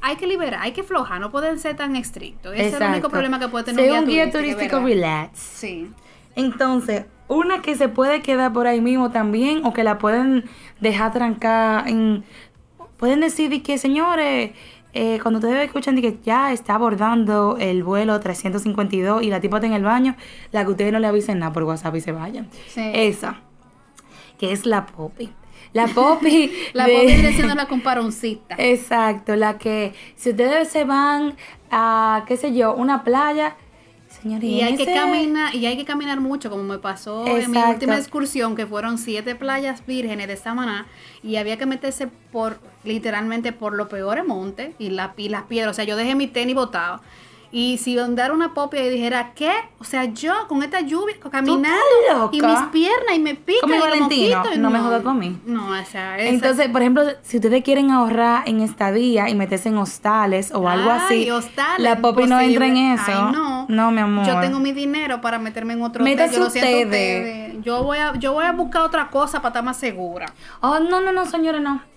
Hay 0.06 0.18
que 0.18 0.27
liberar, 0.27 0.59
hay 0.62 0.74
que 0.74 0.83
flojar, 0.83 1.21
no 1.21 1.31
pueden 1.31 1.57
ser 1.59 1.77
tan 1.77 1.95
estrictos. 1.95 2.54
Ese 2.54 2.68
es 2.68 2.74
el 2.74 2.89
único 2.89 3.07
problema 3.07 3.39
que 3.39 3.48
puede 3.48 3.63
tener 3.63 3.89
un 3.89 4.06
guía 4.06 4.30
turístico, 4.30 4.81
relax. 4.81 5.39
Sí. 5.39 5.89
Entonces, 6.35 7.06
una 7.27 7.62
que 7.62 7.75
se 7.75 7.89
puede 7.89 8.21
quedar 8.21 8.53
por 8.53 8.68
ahí 8.68 8.81
mismo 8.81 9.12
también, 9.12 9.65
o 9.65 9.74
que 9.74 9.83
la 9.83 9.97
pueden 9.97 10.45
dejar 10.80 11.13
trancar 11.13 11.88
en... 11.88 12.24
Pueden 12.97 13.19
decir 13.21 13.50
de 13.50 13.62
que, 13.62 13.77
señores, 13.77 14.51
eh, 14.94 15.19
cuando 15.21 15.39
ustedes 15.39 15.65
escuchan 15.65 16.00
que 16.00 16.19
ya 16.24 16.51
está 16.53 16.75
abordando 16.75 17.57
el 17.59 17.83
vuelo 17.83 18.19
352 18.19 19.24
y 19.24 19.30
la 19.30 19.41
tipa 19.41 19.57
está 19.57 19.68
en 19.68 19.74
el 19.74 19.83
baño, 19.83 20.15
la 20.51 20.63
que 20.63 20.71
ustedes 20.71 20.94
no 20.94 21.00
le 21.00 21.07
avisen 21.07 21.39
nada 21.39 21.51
por 21.51 21.63
WhatsApp 21.63 21.95
y 21.95 22.01
se 22.01 22.12
vayan. 22.12 22.47
Sí. 22.68 22.81
Esa, 22.94 23.41
que 24.38 24.51
es 24.53 24.65
la 24.65 24.85
Poppy. 24.85 25.31
La 25.74 25.88
Poppy... 25.88 26.51
La 26.74 26.85
de- 26.85 26.94
pobre 26.94 27.06
viene 27.07 27.33
siendo 27.33 27.56
la 27.56 27.68
comparoncita. 27.68 28.56
Exacto, 28.59 29.35
la 29.35 29.57
que 29.57 29.94
si 30.15 30.30
ustedes 30.30 30.68
se 30.69 30.85
van 30.85 31.35
a, 31.71 32.24
qué 32.27 32.38
sé 32.38 32.53
yo, 32.53 32.74
una 32.75 33.03
playa, 33.03 33.56
señores, 34.24 34.50
Y 34.50 34.62
hay 34.62 34.75
que 34.75 34.86
caminar, 34.86 35.54
y 35.54 35.66
hay 35.66 35.78
que 35.78 35.86
caminar 35.86 36.20
mucho, 36.20 36.50
como 36.50 36.64
me 36.64 36.80
pasó 36.80 37.28
en 37.28 37.52
mi 37.52 37.58
última 37.58 37.98
excursión, 37.98 38.56
que 38.56 38.66
fueron 38.66 38.98
siete 38.98 39.36
playas 39.36 39.86
vírgenes 39.86 40.28
de 40.28 40.38
Samaná, 40.38 40.88
y 41.22 41.36
había 41.36 41.58
que 41.58 41.66
meterse 41.66 42.08
por, 42.31 42.60
literalmente, 42.84 43.52
por 43.52 43.74
los 43.74 43.88
peores 43.88 44.25
montes 44.25 44.74
y, 44.80 44.90
la, 44.90 45.14
y 45.18 45.30
las 45.30 45.44
piedras. 45.44 45.72
O 45.72 45.74
sea, 45.75 45.86
yo 45.86 45.96
dejé 45.96 46.16
mi 46.16 46.28
tenis 46.28 46.56
botado. 46.56 47.02
Y 47.56 47.78
si 47.78 48.00
andara 48.00 48.34
una 48.34 48.56
popia 48.56 48.84
y 48.84 48.90
dijera, 48.90 49.34
¿qué? 49.36 49.52
O 49.78 49.84
sea, 49.84 50.06
yo 50.06 50.34
con 50.48 50.64
esta 50.64 50.82
lluvia, 50.82 51.14
caminando, 51.30 52.32
y 52.32 52.42
mis 52.42 52.60
piernas, 52.72 53.16
y 53.16 53.20
me 53.20 53.38
Como 53.62 53.76
y 53.76 53.80
Valentino, 53.80 54.38
mosquitos, 54.38 54.58
y 54.58 54.60
no 54.60 54.72
me 54.72 54.80
jodas 54.80 55.04
con 55.04 55.20
mí. 55.20 55.40
No, 55.46 55.70
o 55.70 55.86
sea, 55.86 56.18
esa- 56.18 56.30
Entonces, 56.30 56.70
por 56.70 56.82
ejemplo, 56.82 57.04
si 57.22 57.38
ustedes 57.38 57.64
quieren 57.64 57.92
ahorrar 57.92 58.42
en 58.50 58.62
estadía 58.62 59.30
y 59.30 59.36
meterse 59.36 59.70
en 59.70 59.78
hostales 59.78 60.52
o 60.52 60.68
algo 60.68 60.90
Ay, 60.90 61.00
así, 61.06 61.30
hostales, 61.30 61.80
la 61.80 62.02
Poppy 62.02 62.26
no 62.26 62.40
entra 62.40 62.66
en 62.66 62.78
eso. 62.78 63.04
Ay, 63.06 63.36
no. 63.68 63.92
mi 63.92 64.00
amor. 64.02 64.26
Yo 64.26 64.40
tengo 64.40 64.60
mi 64.60 64.72
dinero 64.72 65.22
para 65.22 65.38
meterme 65.38 65.74
en 65.74 65.83
otro 65.83 66.04
Métase 66.04 66.30
hotel. 66.30 66.33
Yo 66.33 66.40
lo 66.42 66.48
ustedes. 66.48 66.86
ustedes. 66.86 67.64
Yo 67.64 67.83
voy 67.83 68.00
a, 68.00 68.16
yo 68.16 68.33
voy 68.33 68.45
a 68.45 68.52
buscar 68.52 68.81
otra 68.81 69.10
cosa 69.12 69.44
para 69.44 69.50
estar 69.50 69.64
más 69.64 69.78
segura. 69.78 70.26
Oh, 70.62 70.80
no, 70.80 71.02
no, 71.02 71.12
no, 71.12 71.28
señores, 71.28 71.62
no. 71.62 71.93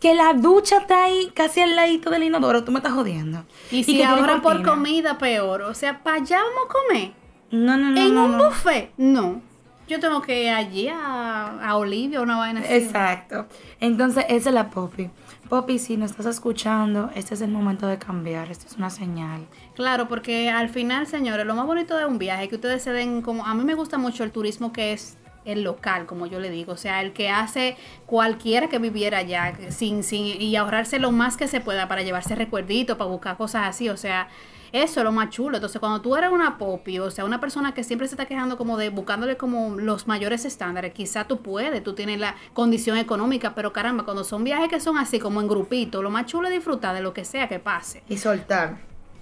Que 0.00 0.14
la 0.14 0.34
ducha 0.34 0.78
está 0.78 1.04
ahí 1.04 1.30
casi 1.34 1.60
al 1.60 1.76
ladito 1.76 2.10
del 2.10 2.24
inodoro, 2.24 2.64
tú 2.64 2.72
me 2.72 2.78
estás 2.78 2.92
jodiendo. 2.92 3.44
Y 3.70 3.84
si 3.84 3.96
que 3.96 4.04
ahora 4.04 4.42
por 4.42 4.62
comida, 4.62 5.18
peor. 5.18 5.62
O 5.62 5.74
sea, 5.74 6.02
¿para 6.02 6.16
allá 6.16 6.38
vamos 6.38 6.68
a 6.68 6.72
comer? 6.72 7.12
No, 7.50 7.76
no, 7.76 7.90
no. 7.90 8.00
¿En 8.00 8.14
no, 8.14 8.24
un 8.26 8.36
no. 8.36 8.44
buffet? 8.44 8.90
No. 8.96 9.40
Yo 9.88 10.00
tengo 10.00 10.20
que 10.20 10.44
ir 10.44 10.50
allí 10.50 10.88
a, 10.88 11.66
a 11.66 11.76
Olivia, 11.76 12.20
una 12.20 12.36
vaina 12.36 12.60
así. 12.60 12.74
Exacto. 12.74 13.46
Entonces, 13.80 14.26
esa 14.28 14.50
es 14.50 14.54
la 14.54 14.68
Poppy. 14.68 15.08
Poppy, 15.48 15.78
si 15.78 15.96
nos 15.96 16.10
estás 16.10 16.26
escuchando, 16.26 17.10
este 17.14 17.32
es 17.32 17.40
el 17.40 17.50
momento 17.50 17.86
de 17.86 17.98
cambiar. 17.98 18.50
Esto 18.50 18.66
es 18.66 18.76
una 18.76 18.90
señal. 18.90 19.46
Claro, 19.74 20.06
porque 20.06 20.50
al 20.50 20.68
final, 20.68 21.06
señores, 21.06 21.46
lo 21.46 21.54
más 21.54 21.66
bonito 21.66 21.96
de 21.96 22.04
un 22.04 22.18
viaje 22.18 22.44
es 22.44 22.48
que 22.50 22.56
ustedes 22.56 22.82
se 22.82 22.92
den 22.92 23.22
como... 23.22 23.46
A 23.46 23.54
mí 23.54 23.64
me 23.64 23.74
gusta 23.74 23.96
mucho 23.96 24.24
el 24.24 24.30
turismo 24.30 24.74
que 24.74 24.92
es 24.92 25.16
el 25.44 25.62
local, 25.62 26.06
como 26.06 26.26
yo 26.26 26.40
le 26.40 26.50
digo. 26.50 26.72
O 26.72 26.76
sea, 26.76 27.00
el 27.00 27.12
que 27.12 27.30
hace 27.30 27.76
cualquiera 28.06 28.68
que 28.68 28.78
viviera 28.78 29.18
allá 29.18 29.54
sin, 29.70 30.02
sin, 30.02 30.40
y 30.40 30.56
ahorrarse 30.56 30.98
lo 30.98 31.12
más 31.12 31.36
que 31.36 31.48
se 31.48 31.60
pueda 31.60 31.88
para 31.88 32.02
llevarse 32.02 32.34
recuerditos, 32.34 32.96
para 32.96 33.10
buscar 33.10 33.36
cosas 33.36 33.66
así. 33.66 33.88
O 33.88 33.96
sea, 33.96 34.28
eso 34.72 35.00
es 35.00 35.04
lo 35.04 35.12
más 35.12 35.30
chulo. 35.30 35.56
Entonces, 35.56 35.80
cuando 35.80 36.00
tú 36.00 36.16
eres 36.16 36.30
una 36.30 36.58
popi, 36.58 36.98
o 36.98 37.10
sea, 37.10 37.24
una 37.24 37.40
persona 37.40 37.72
que 37.72 37.84
siempre 37.84 38.06
se 38.08 38.14
está 38.14 38.26
quejando 38.26 38.56
como 38.56 38.76
de 38.76 38.90
buscándole 38.90 39.36
como 39.36 39.76
los 39.76 40.06
mayores 40.06 40.44
estándares, 40.44 40.92
quizá 40.92 41.24
tú 41.24 41.40
puedes, 41.40 41.82
tú 41.82 41.94
tienes 41.94 42.20
la 42.20 42.34
condición 42.52 42.98
económica, 42.98 43.54
pero 43.54 43.72
caramba, 43.72 44.04
cuando 44.04 44.24
son 44.24 44.44
viajes 44.44 44.68
que 44.68 44.80
son 44.80 44.98
así 44.98 45.18
como 45.18 45.40
en 45.40 45.48
grupito, 45.48 46.02
lo 46.02 46.10
más 46.10 46.26
chulo 46.26 46.48
es 46.48 46.54
disfrutar 46.54 46.94
de 46.94 47.00
lo 47.00 47.14
que 47.14 47.24
sea 47.24 47.48
que 47.48 47.58
pase. 47.58 48.02
Y 48.08 48.18
soltar. 48.18 48.78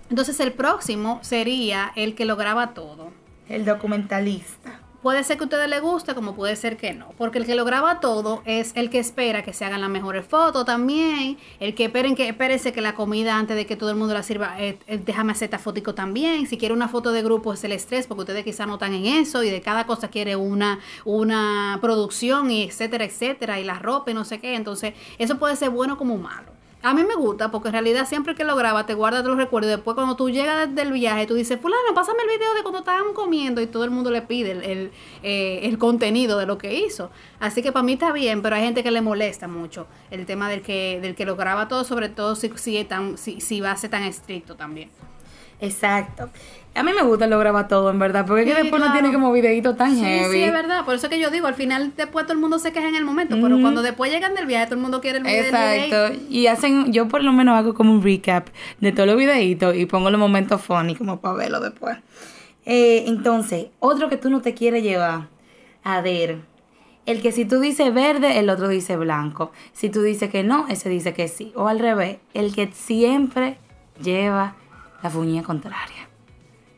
Entonces 0.08 0.38
el 0.40 0.52
próximo 0.52 1.18
sería 1.22 1.92
el 1.96 2.14
que 2.14 2.24
lo 2.24 2.36
graba 2.36 2.74
todo. 2.74 3.12
El 3.48 3.64
documentalista. 3.64 4.80
Puede 5.02 5.22
ser 5.24 5.36
que 5.36 5.44
a 5.44 5.46
ustedes 5.46 5.68
les 5.68 5.80
guste, 5.80 6.14
como 6.14 6.34
puede 6.34 6.56
ser 6.56 6.76
que 6.76 6.92
no. 6.92 7.12
Porque 7.16 7.38
el 7.38 7.46
que 7.46 7.54
lo 7.54 7.64
graba 7.64 8.00
todo 8.00 8.42
es 8.44 8.72
el 8.74 8.90
que 8.90 8.98
espera 8.98 9.42
que 9.42 9.52
se 9.52 9.64
hagan 9.64 9.80
las 9.80 9.90
mejores 9.90 10.26
fotos 10.26 10.64
también. 10.64 11.38
El 11.60 11.74
que 11.74 11.84
esperen 11.84 12.16
que 12.16 12.28
espérese 12.28 12.72
que 12.72 12.80
la 12.80 12.94
comida 12.94 13.36
antes 13.36 13.56
de 13.56 13.66
que 13.66 13.76
todo 13.76 13.90
el 13.90 13.96
mundo 13.96 14.14
la 14.14 14.22
sirva, 14.22 14.60
eh, 14.60 14.78
eh, 14.86 15.00
déjame 15.04 15.32
hacer 15.32 15.46
esta 15.46 15.58
fotico 15.58 15.94
también. 15.94 16.46
Si 16.46 16.56
quiere 16.58 16.74
una 16.74 16.88
foto 16.88 17.12
de 17.12 17.22
grupo 17.22 17.52
es 17.52 17.62
el 17.64 17.72
estrés, 17.72 18.06
porque 18.06 18.22
ustedes 18.22 18.44
quizás 18.44 18.66
no 18.66 18.74
están 18.74 18.94
en 18.94 19.06
eso 19.06 19.42
y 19.44 19.50
de 19.50 19.60
cada 19.60 19.86
cosa 19.86 20.08
quiere 20.08 20.34
una, 20.34 20.80
una 21.04 21.78
producción 21.80 22.50
y 22.50 22.64
etcétera, 22.64 23.04
etcétera. 23.04 23.60
Y 23.60 23.64
la 23.64 23.78
ropa 23.78 24.10
y 24.10 24.14
no 24.14 24.24
sé 24.24 24.40
qué. 24.40 24.54
Entonces 24.54 24.94
eso 25.18 25.38
puede 25.38 25.56
ser 25.56 25.70
bueno 25.70 25.96
como 25.98 26.16
malo. 26.16 26.55
A 26.86 26.94
mí 26.94 27.02
me 27.02 27.16
gusta 27.16 27.50
porque 27.50 27.66
en 27.66 27.72
realidad 27.72 28.06
siempre 28.06 28.36
que 28.36 28.44
lo 28.44 28.54
grabas 28.54 28.86
te 28.86 28.94
guardas 28.94 29.24
los 29.24 29.36
recuerdos. 29.36 29.72
Después 29.72 29.96
cuando 29.96 30.14
tú 30.14 30.30
llegas 30.30 30.72
del 30.72 30.92
viaje, 30.92 31.26
tú 31.26 31.34
dices, 31.34 31.60
fulano, 31.60 31.82
pásame 31.96 32.22
el 32.22 32.38
video 32.38 32.54
de 32.54 32.62
cuando 32.62 32.78
estábamos 32.78 33.12
comiendo 33.12 33.60
y 33.60 33.66
todo 33.66 33.82
el 33.82 33.90
mundo 33.90 34.12
le 34.12 34.22
pide 34.22 34.52
el, 34.52 34.62
el, 34.62 34.92
eh, 35.24 35.76
contenido 35.78 36.38
de 36.38 36.46
lo 36.46 36.58
que 36.58 36.74
hizo. 36.78 37.10
Así 37.40 37.60
que 37.60 37.72
para 37.72 37.82
mí 37.82 37.94
está 37.94 38.12
bien, 38.12 38.40
pero 38.40 38.54
hay 38.54 38.62
gente 38.62 38.84
que 38.84 38.92
le 38.92 39.00
molesta 39.00 39.48
mucho 39.48 39.88
el 40.12 40.26
tema 40.26 40.48
del 40.48 40.62
que, 40.62 41.00
del 41.02 41.16
que 41.16 41.26
lo 41.26 41.34
graba 41.34 41.66
todo, 41.66 41.82
sobre 41.82 42.08
todo 42.08 42.36
si, 42.36 42.52
si, 42.54 42.76
es 42.76 42.86
tan, 42.86 43.18
si, 43.18 43.40
si 43.40 43.60
va 43.60 43.72
a 43.72 43.76
ser 43.76 43.90
tan 43.90 44.04
estricto 44.04 44.54
también. 44.54 44.88
Exacto. 45.60 46.28
A 46.74 46.82
mí 46.82 46.92
me 46.92 47.02
gusta 47.02 47.26
lo 47.26 47.38
graba 47.38 47.68
todo, 47.68 47.88
en 47.90 47.98
verdad, 47.98 48.26
porque 48.26 48.42
es 48.42 48.54
que 48.54 48.62
después 48.62 48.82
no 48.84 48.92
tiene 48.92 49.10
como 49.10 49.32
videito 49.32 49.76
tan 49.76 49.94
Sí, 49.94 50.02
heavy. 50.02 50.34
sí, 50.34 50.42
es 50.42 50.52
verdad. 50.52 50.84
Por 50.84 50.94
eso 50.94 51.08
que 51.08 51.18
yo 51.18 51.30
digo, 51.30 51.46
al 51.46 51.54
final 51.54 51.94
después 51.96 52.26
todo 52.26 52.34
el 52.34 52.38
mundo 52.38 52.58
se 52.58 52.70
queja 52.72 52.86
en 52.88 52.96
el 52.96 53.04
momento, 53.06 53.38
pero 53.40 53.58
cuando 53.62 53.80
después 53.80 54.12
llegan 54.12 54.34
del 54.34 54.44
viaje, 54.44 54.66
todo 54.66 54.74
el 54.74 54.82
mundo 54.82 55.00
quiere 55.00 55.18
el 55.18 55.24
video. 55.24 55.42
Exacto. 55.44 56.20
Y 56.28 56.48
hacen, 56.48 56.92
yo 56.92 57.08
por 57.08 57.24
lo 57.24 57.32
menos 57.32 57.56
hago 57.56 57.72
como 57.72 57.92
un 57.92 58.02
recap 58.02 58.48
de 58.80 58.92
todos 58.92 59.06
los 59.08 59.16
videitos 59.16 59.74
y 59.74 59.86
pongo 59.86 60.10
los 60.10 60.20
momentos 60.20 60.60
funny 60.60 60.94
como 60.94 61.18
para 61.20 61.34
verlo 61.36 61.60
después. 61.60 61.96
Eh, 62.66 63.04
entonces, 63.06 63.68
otro 63.78 64.10
que 64.10 64.18
tú 64.18 64.28
no 64.28 64.42
te 64.42 64.52
quieres 64.52 64.82
llevar. 64.82 65.28
A 65.82 66.02
ver, 66.02 66.40
el 67.06 67.22
que 67.22 67.32
si 67.32 67.46
tú 67.46 67.58
dices 67.58 67.94
verde, 67.94 68.38
el 68.38 68.50
otro 68.50 68.68
dice 68.68 68.96
blanco. 68.98 69.50
Si 69.72 69.88
tú 69.88 70.02
dices 70.02 70.28
que 70.30 70.42
no, 70.42 70.66
ese 70.68 70.90
dice 70.90 71.14
que 71.14 71.28
sí. 71.28 71.52
O 71.54 71.68
al 71.68 71.78
revés, 71.78 72.18
el 72.34 72.54
que 72.54 72.68
siempre 72.74 73.56
lleva 74.02 74.56
la 75.06 75.10
fuñía 75.10 75.42
contraria. 75.42 76.08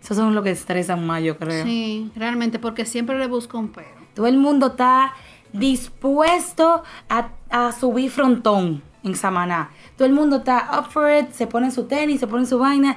Esos 0.03 0.17
son 0.17 0.35
los 0.35 0.45
que 0.45 0.51
estresan 0.51 1.07
más, 1.07 1.23
yo 1.23 1.37
creo. 1.39 1.65
Sí, 1.65 2.11
realmente, 2.15 2.59
porque 2.59 2.85
siempre 2.85 3.19
le 3.19 3.27
busco 3.27 3.59
un 3.59 3.69
pero. 3.69 3.89
Todo 4.15 4.27
el 4.27 4.37
mundo 4.39 4.69
está 4.69 5.15
dispuesto 5.53 6.83
a, 7.09 7.29
a 7.51 7.73
subir 7.73 8.11
frontón 8.11 8.83
en 9.03 9.15
Samaná. 9.17 9.71
Todo 9.97 10.07
el 10.07 10.13
mundo 10.13 10.37
está 10.37 10.71
up 10.79 10.91
for 10.91 11.11
it, 11.11 11.33
se 11.33 11.47
pone 11.47 11.71
su 11.71 11.85
tenis, 11.85 12.21
se 12.21 12.27
pone 12.27 12.47
su 12.47 12.59
vaina. 12.59 12.97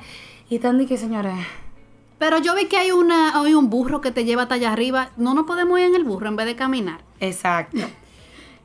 Y 0.49 0.55
están 0.55 0.77
de 0.77 0.85
que, 0.85 0.97
señores, 0.97 1.33
Pero 2.17 2.37
yo 2.39 2.53
vi 2.55 2.65
que 2.65 2.77
hay 2.77 2.91
una 2.91 3.39
hay 3.39 3.53
un 3.53 3.69
burro 3.69 4.01
que 4.01 4.11
te 4.11 4.25
lleva 4.25 4.43
hasta 4.43 4.55
allá 4.55 4.71
arriba. 4.73 5.09
No 5.17 5.33
nos 5.33 5.45
podemos 5.45 5.79
ir 5.79 5.85
en 5.85 5.95
el 5.95 6.03
burro 6.03 6.27
en 6.27 6.35
vez 6.35 6.45
de 6.45 6.55
caminar. 6.55 7.01
exacto. 7.19 7.79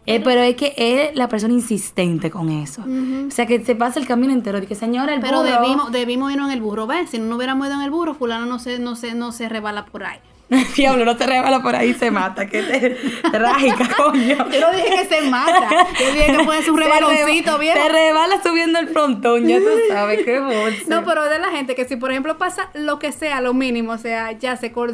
Eh, 0.06 0.20
pero 0.22 0.40
es 0.40 0.54
que 0.56 0.72
es 0.76 1.16
la 1.16 1.28
persona 1.28 1.52
insistente 1.52 2.30
con 2.30 2.48
eso. 2.48 2.82
O 2.82 3.30
sea, 3.30 3.46
que 3.46 3.64
se 3.64 3.74
pasa 3.74 3.98
el 3.98 4.06
camino 4.06 4.32
entero. 4.32 4.60
De 4.60 4.66
que, 4.66 4.74
señora, 4.76 5.12
el 5.14 5.20
Pero 5.20 5.38
burro- 5.42 5.60
debimos, 5.60 5.92
debimos 5.92 6.30
irnos 6.32 6.48
en 6.48 6.54
el 6.54 6.60
burro. 6.62 6.86
¿Ves? 6.86 7.10
Si 7.10 7.18
no 7.18 7.24
nos 7.26 7.36
hubiéramos 7.38 7.66
ido 7.66 7.74
en 7.76 7.82
el 7.82 7.90
burro, 7.90 8.14
fulano 8.14 8.46
no 8.46 8.58
se, 8.58 8.78
no 8.78 8.94
se, 8.96 9.14
no 9.14 9.32
se 9.32 9.48
rebala 9.48 9.84
por 9.86 10.04
ahí. 10.04 10.18
Diablo, 10.76 11.04
no 11.04 11.16
te 11.16 11.26
rebala 11.26 11.60
por 11.60 11.74
ahí, 11.74 11.92
se 11.94 12.10
mata. 12.10 12.46
Que 12.46 12.62
te 12.62 12.90
trágica, 13.30 13.88
coño. 13.96 14.48
Yo 14.50 14.60
no 14.60 14.70
dije 14.70 14.90
que 14.90 15.04
se 15.06 15.22
mata. 15.28 15.68
Yo 15.98 16.12
dije 16.12 16.36
que 16.36 16.44
puede 16.44 16.62
ser 16.62 16.70
un 16.70 16.78
rebaloncito, 16.78 17.50
reba- 17.52 17.58
bien. 17.58 17.74
Se 17.76 17.88
rebala 17.88 18.42
subiendo 18.42 18.78
el 18.78 18.88
frontón, 18.88 19.46
ya 19.48 19.58
tú 19.58 19.66
sabes, 19.88 20.24
qué 20.24 20.38
bolsa. 20.38 20.84
No, 20.86 21.04
pero 21.04 21.24
de 21.24 21.40
la 21.40 21.50
gente 21.50 21.74
que 21.74 21.84
si 21.84 21.96
por 21.96 22.12
ejemplo 22.12 22.38
pasa 22.38 22.70
lo 22.74 23.00
que 23.00 23.10
sea, 23.10 23.40
lo 23.40 23.54
mínimo, 23.54 23.92
o 23.92 23.98
sea, 23.98 24.32
ya 24.32 24.56
se, 24.56 24.70
con 24.70 24.92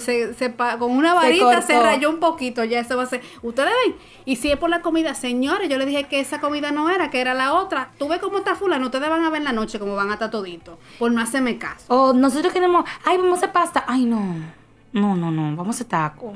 una 0.80 1.14
varita 1.14 1.60
se, 1.60 1.78
rayó 1.80 2.08
un 2.08 2.18
poquito, 2.20 2.64
ya 2.64 2.80
eso 2.80 2.96
va 2.96 3.02
a 3.02 3.06
ser. 3.06 3.20
Ustedes 3.42 3.72
ven, 3.84 3.96
y 4.24 4.36
si 4.36 4.50
es 4.50 4.56
por 4.56 4.70
la 4.70 4.80
comida, 4.80 5.14
señores, 5.14 5.68
yo 5.68 5.76
le 5.76 5.84
dije 5.84 6.04
que 6.04 6.20
esa 6.20 6.40
comida 6.40 6.72
no 6.72 6.88
era, 6.88 7.10
que 7.10 7.20
era 7.20 7.34
la 7.34 7.52
otra. 7.52 7.90
Tú 7.98 8.08
ves 8.08 8.20
cómo 8.20 8.38
está 8.38 8.54
fulano, 8.54 8.86
ustedes 8.86 9.08
van 9.10 9.24
a 9.24 9.28
ver 9.28 9.38
en 9.40 9.44
la 9.44 9.52
noche 9.52 9.78
cómo 9.78 9.96
van 9.96 10.10
a 10.10 10.14
estar 10.14 10.30
toditos, 10.30 10.78
por 10.98 11.12
no 11.12 11.20
hacerme 11.20 11.58
caso. 11.58 11.84
O 11.88 12.14
nosotros 12.14 12.52
queremos, 12.54 12.84
ay, 13.04 13.18
vamos 13.18 13.34
a 13.34 13.36
hacer 13.36 13.52
pasta. 13.52 13.84
Ay, 13.86 14.06
no. 14.06 14.61
No, 14.92 15.16
no, 15.16 15.30
no, 15.30 15.56
vamos 15.56 15.68
a 15.68 15.70
hacer 15.76 15.86
taco. 15.86 16.34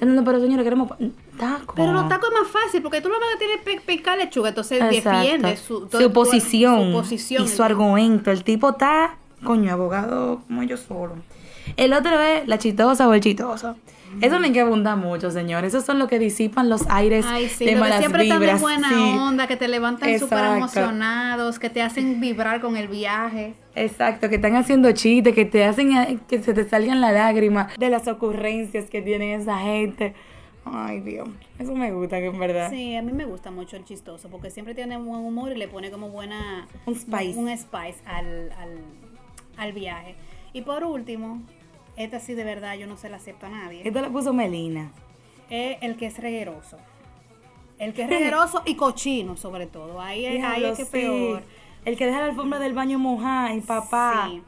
No, 0.00 0.06
no, 0.06 0.24
pero 0.24 0.40
señores, 0.40 0.64
queremos 0.64 0.90
taco. 1.38 1.74
Pero 1.76 1.92
los 1.92 2.08
tacos 2.08 2.30
es 2.30 2.40
más 2.40 2.48
fácil, 2.48 2.82
porque 2.82 3.00
tú 3.00 3.08
lo 3.08 3.20
vas 3.20 3.34
a 3.34 3.38
tener 3.38 3.60
que 3.60 3.80
picar 3.80 4.16
lechuga, 4.16 4.48
entonces 4.50 4.80
Exacto. 4.80 5.18
defiende 5.18 5.56
su, 5.56 5.88
su, 5.90 6.12
posición, 6.12 6.86
su 6.86 6.92
posición. 6.92 7.44
y 7.44 7.48
su 7.48 7.62
argumento. 7.62 8.30
El 8.30 8.42
tipo 8.44 8.70
está, 8.70 9.16
coño, 9.44 9.72
abogado 9.72 10.42
como 10.46 10.62
yo 10.62 10.76
solo. 10.76 11.16
El 11.76 11.92
otro 11.92 12.18
es 12.18 12.48
la 12.48 12.58
chitosa 12.58 13.08
o 13.08 13.14
el 13.14 13.20
chitoso. 13.20 13.76
Eso 14.20 14.38
no 14.38 14.44
hay 14.44 14.52
que 14.52 14.60
abundar 14.60 14.96
mucho, 14.96 15.30
señores. 15.30 15.72
Esos 15.72 15.84
son 15.84 15.98
los 15.98 16.08
que 16.08 16.18
disipan 16.18 16.68
los 16.68 16.88
aires 16.88 17.24
Ay, 17.28 17.48
sí, 17.48 17.64
de 17.64 17.76
los 17.76 17.86
que 17.88 17.98
siempre 17.98 18.22
están 18.24 18.40
de 18.40 18.46
vibras. 18.46 18.60
buena 18.60 18.88
sí. 18.88 18.94
onda, 18.94 19.46
que 19.46 19.56
te 19.56 19.68
levantan 19.68 20.18
súper 20.18 20.44
emocionados, 20.56 21.58
que 21.58 21.70
te 21.70 21.82
hacen 21.82 22.20
vibrar 22.20 22.60
con 22.60 22.76
el 22.76 22.88
viaje. 22.88 23.54
Exacto, 23.74 24.28
que 24.28 24.36
están 24.36 24.56
haciendo 24.56 24.90
chistes, 24.92 25.34
que 25.34 25.44
te 25.44 25.64
hacen 25.64 25.96
eh, 25.96 26.18
que 26.28 26.42
se 26.42 26.52
te 26.54 26.68
salgan 26.68 27.00
las 27.00 27.12
lágrimas 27.12 27.76
de 27.78 27.88
las 27.88 28.08
ocurrencias 28.08 28.90
que 28.90 29.00
tienen 29.02 29.40
esa 29.40 29.58
gente. 29.58 30.14
Ay, 30.64 31.00
Dios, 31.00 31.28
eso 31.58 31.74
me 31.74 31.90
gusta, 31.90 32.18
que 32.18 32.26
en 32.26 32.38
verdad. 32.38 32.70
Sí, 32.70 32.94
a 32.94 33.02
mí 33.02 33.12
me 33.12 33.24
gusta 33.24 33.50
mucho 33.50 33.76
el 33.76 33.84
chistoso, 33.84 34.28
porque 34.28 34.50
siempre 34.50 34.74
tiene 34.74 34.96
buen 34.98 35.20
humor 35.20 35.52
y 35.52 35.56
le 35.56 35.68
pone 35.68 35.90
como 35.90 36.10
buena... 36.10 36.66
Un 36.84 36.94
spice. 36.94 37.38
Un 37.38 37.48
spice 37.56 37.96
al, 38.04 38.52
al, 38.52 38.78
al 39.56 39.72
viaje. 39.72 40.16
Y 40.52 40.62
por 40.62 40.84
último, 40.84 41.40
esta 42.04 42.20
sí 42.20 42.34
de 42.34 42.44
verdad 42.44 42.76
yo 42.76 42.86
no 42.86 42.96
se 42.96 43.08
la 43.08 43.16
acepto 43.16 43.46
a 43.46 43.48
nadie. 43.50 43.82
Esto 43.84 44.00
lo 44.00 44.10
puso 44.10 44.32
Melina. 44.32 44.92
Es 45.48 45.78
el 45.82 45.96
que 45.96 46.06
es 46.06 46.18
regueroso. 46.18 46.78
El 47.78 47.94
que 47.94 48.02
es 48.02 48.10
regueroso 48.10 48.62
y 48.66 48.74
cochino, 48.74 49.36
sobre 49.36 49.66
todo. 49.66 50.00
Ahí 50.00 50.26
es, 50.26 50.44
ahí 50.44 50.64
es 50.64 50.78
que 50.78 50.84
sí. 50.84 50.90
peor. 50.90 51.42
El 51.84 51.96
que 51.96 52.06
deja 52.06 52.20
la 52.20 52.26
alfombra 52.26 52.58
del 52.58 52.74
baño 52.74 52.98
mojada, 52.98 53.54
y 53.54 53.60
papá. 53.62 54.28
Sí, 54.30 54.42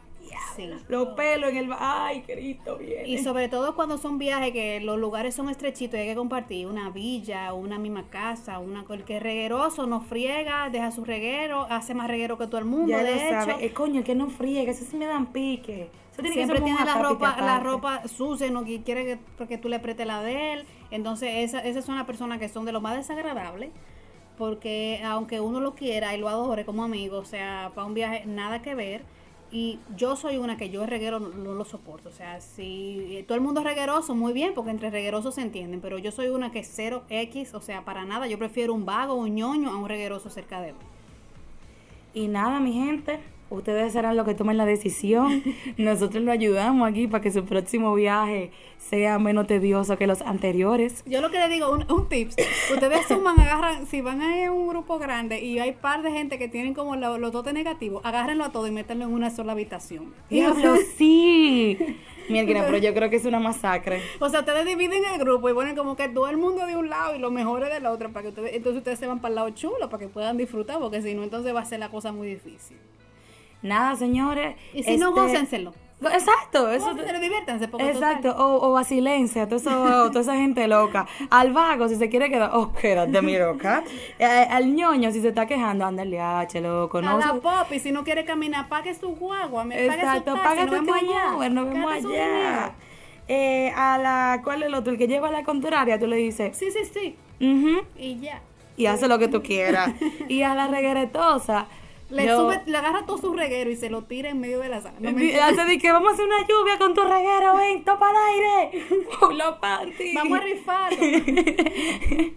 sí. 0.56 0.70
Los 0.88 1.08
pelos 1.08 1.50
en 1.50 1.56
el 1.56 1.70
Ay, 1.78 2.22
Cristo, 2.22 2.76
bien. 2.78 3.06
Y 3.06 3.18
sobre 3.18 3.48
todo 3.48 3.74
cuando 3.74 3.98
son 3.98 4.18
viajes 4.18 4.52
que 4.52 4.80
los 4.80 4.98
lugares 4.98 5.34
son 5.34 5.48
estrechitos 5.48 5.96
y 5.98 6.02
hay 6.02 6.08
que 6.08 6.14
compartir 6.14 6.66
una 6.66 6.90
villa, 6.90 7.52
una 7.52 7.78
misma 7.78 8.04
casa, 8.10 8.58
una 8.58 8.84
el 8.90 9.04
que 9.04 9.16
es 9.16 9.22
regueroso 9.22 9.86
no 9.86 10.00
friega, 10.00 10.68
deja 10.70 10.90
su 10.90 11.04
reguero, 11.04 11.66
hace 11.70 11.94
más 11.94 12.08
reguero 12.08 12.36
que 12.38 12.46
todo 12.46 12.58
el 12.58 12.64
mundo, 12.66 12.88
ya 12.90 13.02
de 13.02 13.14
hecho. 13.14 13.50
sabe. 13.50 13.64
Eh, 13.64 13.72
coño, 13.72 13.98
el 14.00 14.04
que 14.04 14.14
no 14.14 14.28
friega, 14.28 14.70
eso 14.70 14.84
sí 14.84 14.96
me 14.96 15.06
dan 15.06 15.26
pique. 15.32 15.90
Tiene 16.14 16.32
Siempre 16.34 16.60
tiene 16.60 16.84
la 16.84 16.98
ropa, 17.02 17.36
la 17.40 17.58
ropa 17.58 18.06
sucia, 18.06 18.50
no 18.50 18.64
quiere 18.64 19.04
que, 19.06 19.18
porque 19.38 19.56
tú 19.56 19.70
le 19.70 19.76
apretes 19.76 20.06
la 20.06 20.22
de 20.22 20.52
él. 20.52 20.64
Entonces, 20.90 21.30
esa- 21.36 21.60
esas 21.60 21.86
son 21.86 21.96
las 21.96 22.04
personas 22.04 22.38
que 22.38 22.50
son 22.50 22.66
de 22.66 22.72
lo 22.72 22.82
más 22.82 22.96
desagradables. 22.96 23.70
Porque 24.36 25.00
aunque 25.04 25.40
uno 25.40 25.60
lo 25.60 25.74
quiera 25.74 26.14
y 26.14 26.18
lo 26.18 26.28
adore 26.28 26.64
como 26.64 26.84
amigo, 26.84 27.18
o 27.18 27.24
sea, 27.24 27.70
para 27.74 27.86
un 27.86 27.94
viaje, 27.94 28.24
nada 28.26 28.62
que 28.62 28.74
ver. 28.74 29.02
Y 29.52 29.78
yo 29.96 30.16
soy 30.16 30.38
una 30.38 30.56
que 30.56 30.70
yo 30.70 30.86
reguero 30.86 31.20
no, 31.20 31.52
lo 31.52 31.64
soporto. 31.66 32.08
O 32.08 32.12
sea, 32.12 32.40
si 32.40 33.22
todo 33.28 33.36
el 33.36 33.44
mundo 33.44 33.60
es 33.60 33.66
regueroso, 33.66 34.14
muy 34.14 34.32
bien, 34.32 34.54
porque 34.54 34.70
entre 34.70 34.90
reguerosos 34.90 35.34
se 35.34 35.42
entienden. 35.42 35.82
Pero 35.82 35.98
yo 35.98 36.10
soy 36.10 36.28
una 36.28 36.50
que 36.50 36.64
cero 36.64 37.02
X, 37.10 37.52
o 37.52 37.60
sea, 37.60 37.84
para 37.84 38.06
nada. 38.06 38.26
Yo 38.26 38.38
prefiero 38.38 38.72
un 38.72 38.86
vago, 38.86 39.14
un 39.14 39.34
ñoño 39.34 39.70
a 39.70 39.76
un 39.76 39.88
regueroso 39.88 40.30
cerca 40.30 40.62
de 40.62 40.72
mí. 40.72 40.78
Y 42.14 42.28
nada, 42.28 42.60
mi 42.60 42.72
gente, 42.72 43.20
ustedes 43.52 43.92
serán 43.92 44.16
los 44.16 44.26
que 44.26 44.34
tomen 44.34 44.56
la 44.56 44.64
decisión. 44.64 45.42
Nosotros 45.76 46.22
lo 46.24 46.32
ayudamos 46.32 46.88
aquí 46.88 47.06
para 47.06 47.22
que 47.22 47.30
su 47.30 47.44
próximo 47.44 47.94
viaje 47.94 48.50
sea 48.78 49.18
menos 49.18 49.46
tedioso 49.46 49.96
que 49.96 50.06
los 50.06 50.22
anteriores. 50.22 51.02
Yo 51.06 51.20
lo 51.20 51.30
que 51.30 51.38
le 51.38 51.48
digo, 51.48 51.70
un, 51.70 51.90
un 51.90 52.08
tips, 52.08 52.36
ustedes 52.72 53.06
suman, 53.06 53.38
agarran, 53.38 53.86
si 53.86 54.00
van 54.00 54.20
a 54.22 54.50
un 54.50 54.68
grupo 54.68 54.98
grande 54.98 55.40
y 55.40 55.58
hay 55.60 55.72
par 55.72 56.02
de 56.02 56.10
gente 56.10 56.38
que 56.38 56.48
tienen 56.48 56.74
como 56.74 56.96
lo- 56.96 57.18
los 57.18 57.32
dotes 57.32 57.54
negativos, 57.54 58.04
agárrenlo 58.04 58.44
a 58.44 58.52
todo 58.52 58.66
y 58.66 58.70
métanlo 58.72 59.04
en 59.04 59.12
una 59.12 59.30
sola 59.30 59.52
habitación. 59.52 60.12
Diablo, 60.28 60.74
sí. 60.96 61.78
Mira, 62.28 62.64
pero 62.64 62.78
yo 62.78 62.94
creo 62.94 63.10
que 63.10 63.16
es 63.16 63.24
una 63.24 63.40
masacre. 63.40 64.00
O 64.20 64.28
sea, 64.28 64.40
ustedes 64.40 64.64
dividen 64.64 65.02
el 65.12 65.18
grupo 65.18 65.48
y 65.50 65.54
ponen 65.54 65.74
como 65.76 65.96
que 65.96 66.08
todo 66.08 66.28
el 66.28 66.36
mundo 66.36 66.66
de 66.66 66.76
un 66.76 66.88
lado 66.88 67.14
y 67.16 67.18
los 67.18 67.32
mejores 67.32 67.68
del 67.72 67.84
otro, 67.86 68.10
para 68.12 68.22
que 68.22 68.28
ustedes, 68.28 68.54
entonces 68.54 68.78
ustedes 68.78 68.98
se 68.98 69.06
van 69.06 69.20
para 69.20 69.30
el 69.30 69.34
lado 69.36 69.50
chulo, 69.50 69.90
para 69.90 69.98
que 69.98 70.08
puedan 70.08 70.36
disfrutar, 70.36 70.78
porque 70.78 71.02
si 71.02 71.14
no, 71.14 71.24
entonces 71.24 71.54
va 71.54 71.60
a 71.60 71.64
ser 71.64 71.80
la 71.80 71.88
cosa 71.90 72.12
muy 72.12 72.28
difícil. 72.28 72.76
Nada, 73.62 73.96
señores. 73.96 74.56
Y 74.74 74.82
si 74.82 74.96
no, 74.96 75.08
este- 75.10 75.20
gócenselo. 75.20 75.72
Exacto, 76.12 76.68
eso. 76.68 76.86
Gócenselo, 76.90 77.20
diviértanse, 77.20 77.68
porque 77.68 77.88
Exacto, 77.90 78.30
total- 78.32 78.44
o, 78.44 78.70
o 78.70 78.72
vacilencia, 78.72 79.46
todo 79.46 79.60
eso, 79.60 79.70
toda 80.10 80.20
esa 80.20 80.34
gente 80.34 80.66
loca. 80.66 81.06
Al 81.30 81.52
vago, 81.52 81.88
si 81.88 81.94
se 81.94 82.08
quiere 82.08 82.28
quedar, 82.28 82.50
oh, 82.54 82.72
quédate, 82.72 83.22
mi 83.22 83.38
loca. 83.38 83.84
Eh, 84.18 84.24
al 84.26 84.74
ñoño, 84.74 85.12
si 85.12 85.20
se 85.22 85.28
está 85.28 85.46
quejando, 85.46 85.84
ándale, 85.84 86.20
H, 86.20 86.60
loco. 86.60 86.98
a 86.98 87.02
No, 87.02 87.18
la 87.18 87.28
Su- 87.28 87.40
pop, 87.40 87.70
y 87.70 87.78
si 87.78 87.92
no 87.92 88.02
quiere 88.02 88.24
caminar, 88.24 88.68
pague 88.68 88.92
su 88.94 89.10
guagua, 89.14 89.62
me- 89.64 89.76
pague 89.76 89.94
Exacto, 90.02 90.32
su 90.36 90.42
taxi, 90.42 90.60
nos 90.62 90.70
vemos 90.72 90.96
allá. 90.96 91.36
Uber, 91.36 91.52
nos 91.52 91.68
vemos 91.68 91.90
Gasta 91.92 92.02
su 92.02 92.12
allá. 92.14 92.72
Eh, 93.28 93.72
a 93.76 93.98
la, 93.98 94.40
¿cuál 94.42 94.62
es 94.62 94.66
el 94.66 94.74
otro? 94.74 94.92
El 94.92 94.98
que 94.98 95.06
lleva 95.06 95.30
la 95.30 95.44
contraria, 95.44 96.00
tú 96.00 96.08
le 96.08 96.16
dices, 96.16 96.56
Sí, 96.56 96.66
sí, 96.72 96.80
sí, 96.92 97.16
"Ujú", 97.40 97.82
y 97.96 98.18
ya. 98.18 98.42
y 98.76 98.86
hace 98.86 99.06
lo 99.06 99.20
que 99.20 99.28
tú 99.28 99.40
quieras. 99.40 99.92
y 100.28 100.42
a 100.42 100.56
la 100.56 100.66
regueretosa, 100.66 101.66
Le 102.12 102.26
yo- 102.26 102.40
sube, 102.40 102.60
le 102.66 102.76
agarra 102.76 103.04
todo 103.06 103.18
su 103.18 103.32
reguero 103.34 103.70
y 103.70 103.76
se 103.76 103.88
lo 103.90 104.02
tira 104.04 104.28
en 104.30 104.38
medio 104.40 104.60
de 104.60 104.68
la 104.68 104.80
sala. 104.80 104.96
No 105.00 105.08
hace 105.10 105.64
de 105.64 105.78
que 105.78 105.90
vamos 105.90 106.10
a 106.10 106.14
hacer 106.14 106.26
una 106.26 106.46
lluvia 106.46 106.78
con 106.78 106.94
tu 106.94 107.02
reguero, 107.02 107.56
ven, 107.56 107.84
topa 107.84 108.10
al 108.10 108.16
aire. 108.34 108.84
Los 109.36 109.56
panties. 109.58 110.14
Vamos 110.14 110.38
a 110.38 110.42
rifarlo. 110.42 110.98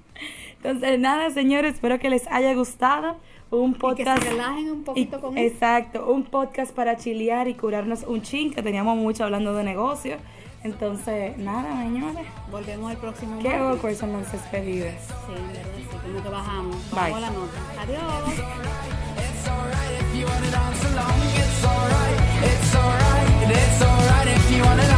Entonces, 0.64 1.00
nada, 1.00 1.30
señores, 1.30 1.76
espero 1.76 2.00
que 2.00 2.10
les 2.10 2.28
haya 2.32 2.54
gustado. 2.54 3.18
Un 3.52 3.72
Y 3.72 3.74
que 3.74 3.80
podcast. 3.80 4.24
se 4.24 4.30
relajen 4.32 4.72
un 4.72 4.84
poquito 4.84 5.18
y- 5.18 5.22
con 5.22 5.38
eso. 5.38 5.54
Exacto, 5.54 6.12
un 6.12 6.24
podcast 6.24 6.74
para 6.74 6.98
chilear 6.98 7.48
y 7.48 7.54
curarnos 7.54 8.04
un 8.04 8.22
chin, 8.24 8.52
que 8.54 8.64
teníamos 8.64 8.98
mucho 8.98 9.24
hablando 9.24 9.54
de 9.54 9.64
negocios. 9.64 10.20
Entonces, 10.64 11.38
nada, 11.38 11.78
señores. 11.84 12.26
Volvemos 12.50 12.92
el 12.92 12.98
próximo 12.98 13.40
Qué 13.40 13.54
awkward 13.54 13.96
son 13.96 14.14
las 14.14 14.32
despedidas. 14.32 14.96
Sí, 15.28 15.34
verdad, 15.34 15.72
sí, 15.78 15.98
como 16.02 16.24
que 16.24 16.30
bajamos. 16.30 16.76
Bye. 16.92 17.12
Bajamos 17.12 17.22
la 17.22 17.30
nota. 17.30 17.82
Adiós. 17.82 18.95
It's 19.46 19.54
alright 19.54 19.92
if 20.02 20.16
you 20.16 20.26
want 20.26 20.44
it 20.44 20.56
on 20.56 20.74
so 20.74 20.90
long. 20.96 21.20
It's 21.22 21.64
alright, 21.64 22.20
it's 22.42 22.76
alright, 22.76 23.52
it's 23.52 23.82
alright 23.84 24.28
if 24.28 24.52
you 24.52 24.64
want 24.64 24.80
it 24.80 24.90
on. 24.90 24.95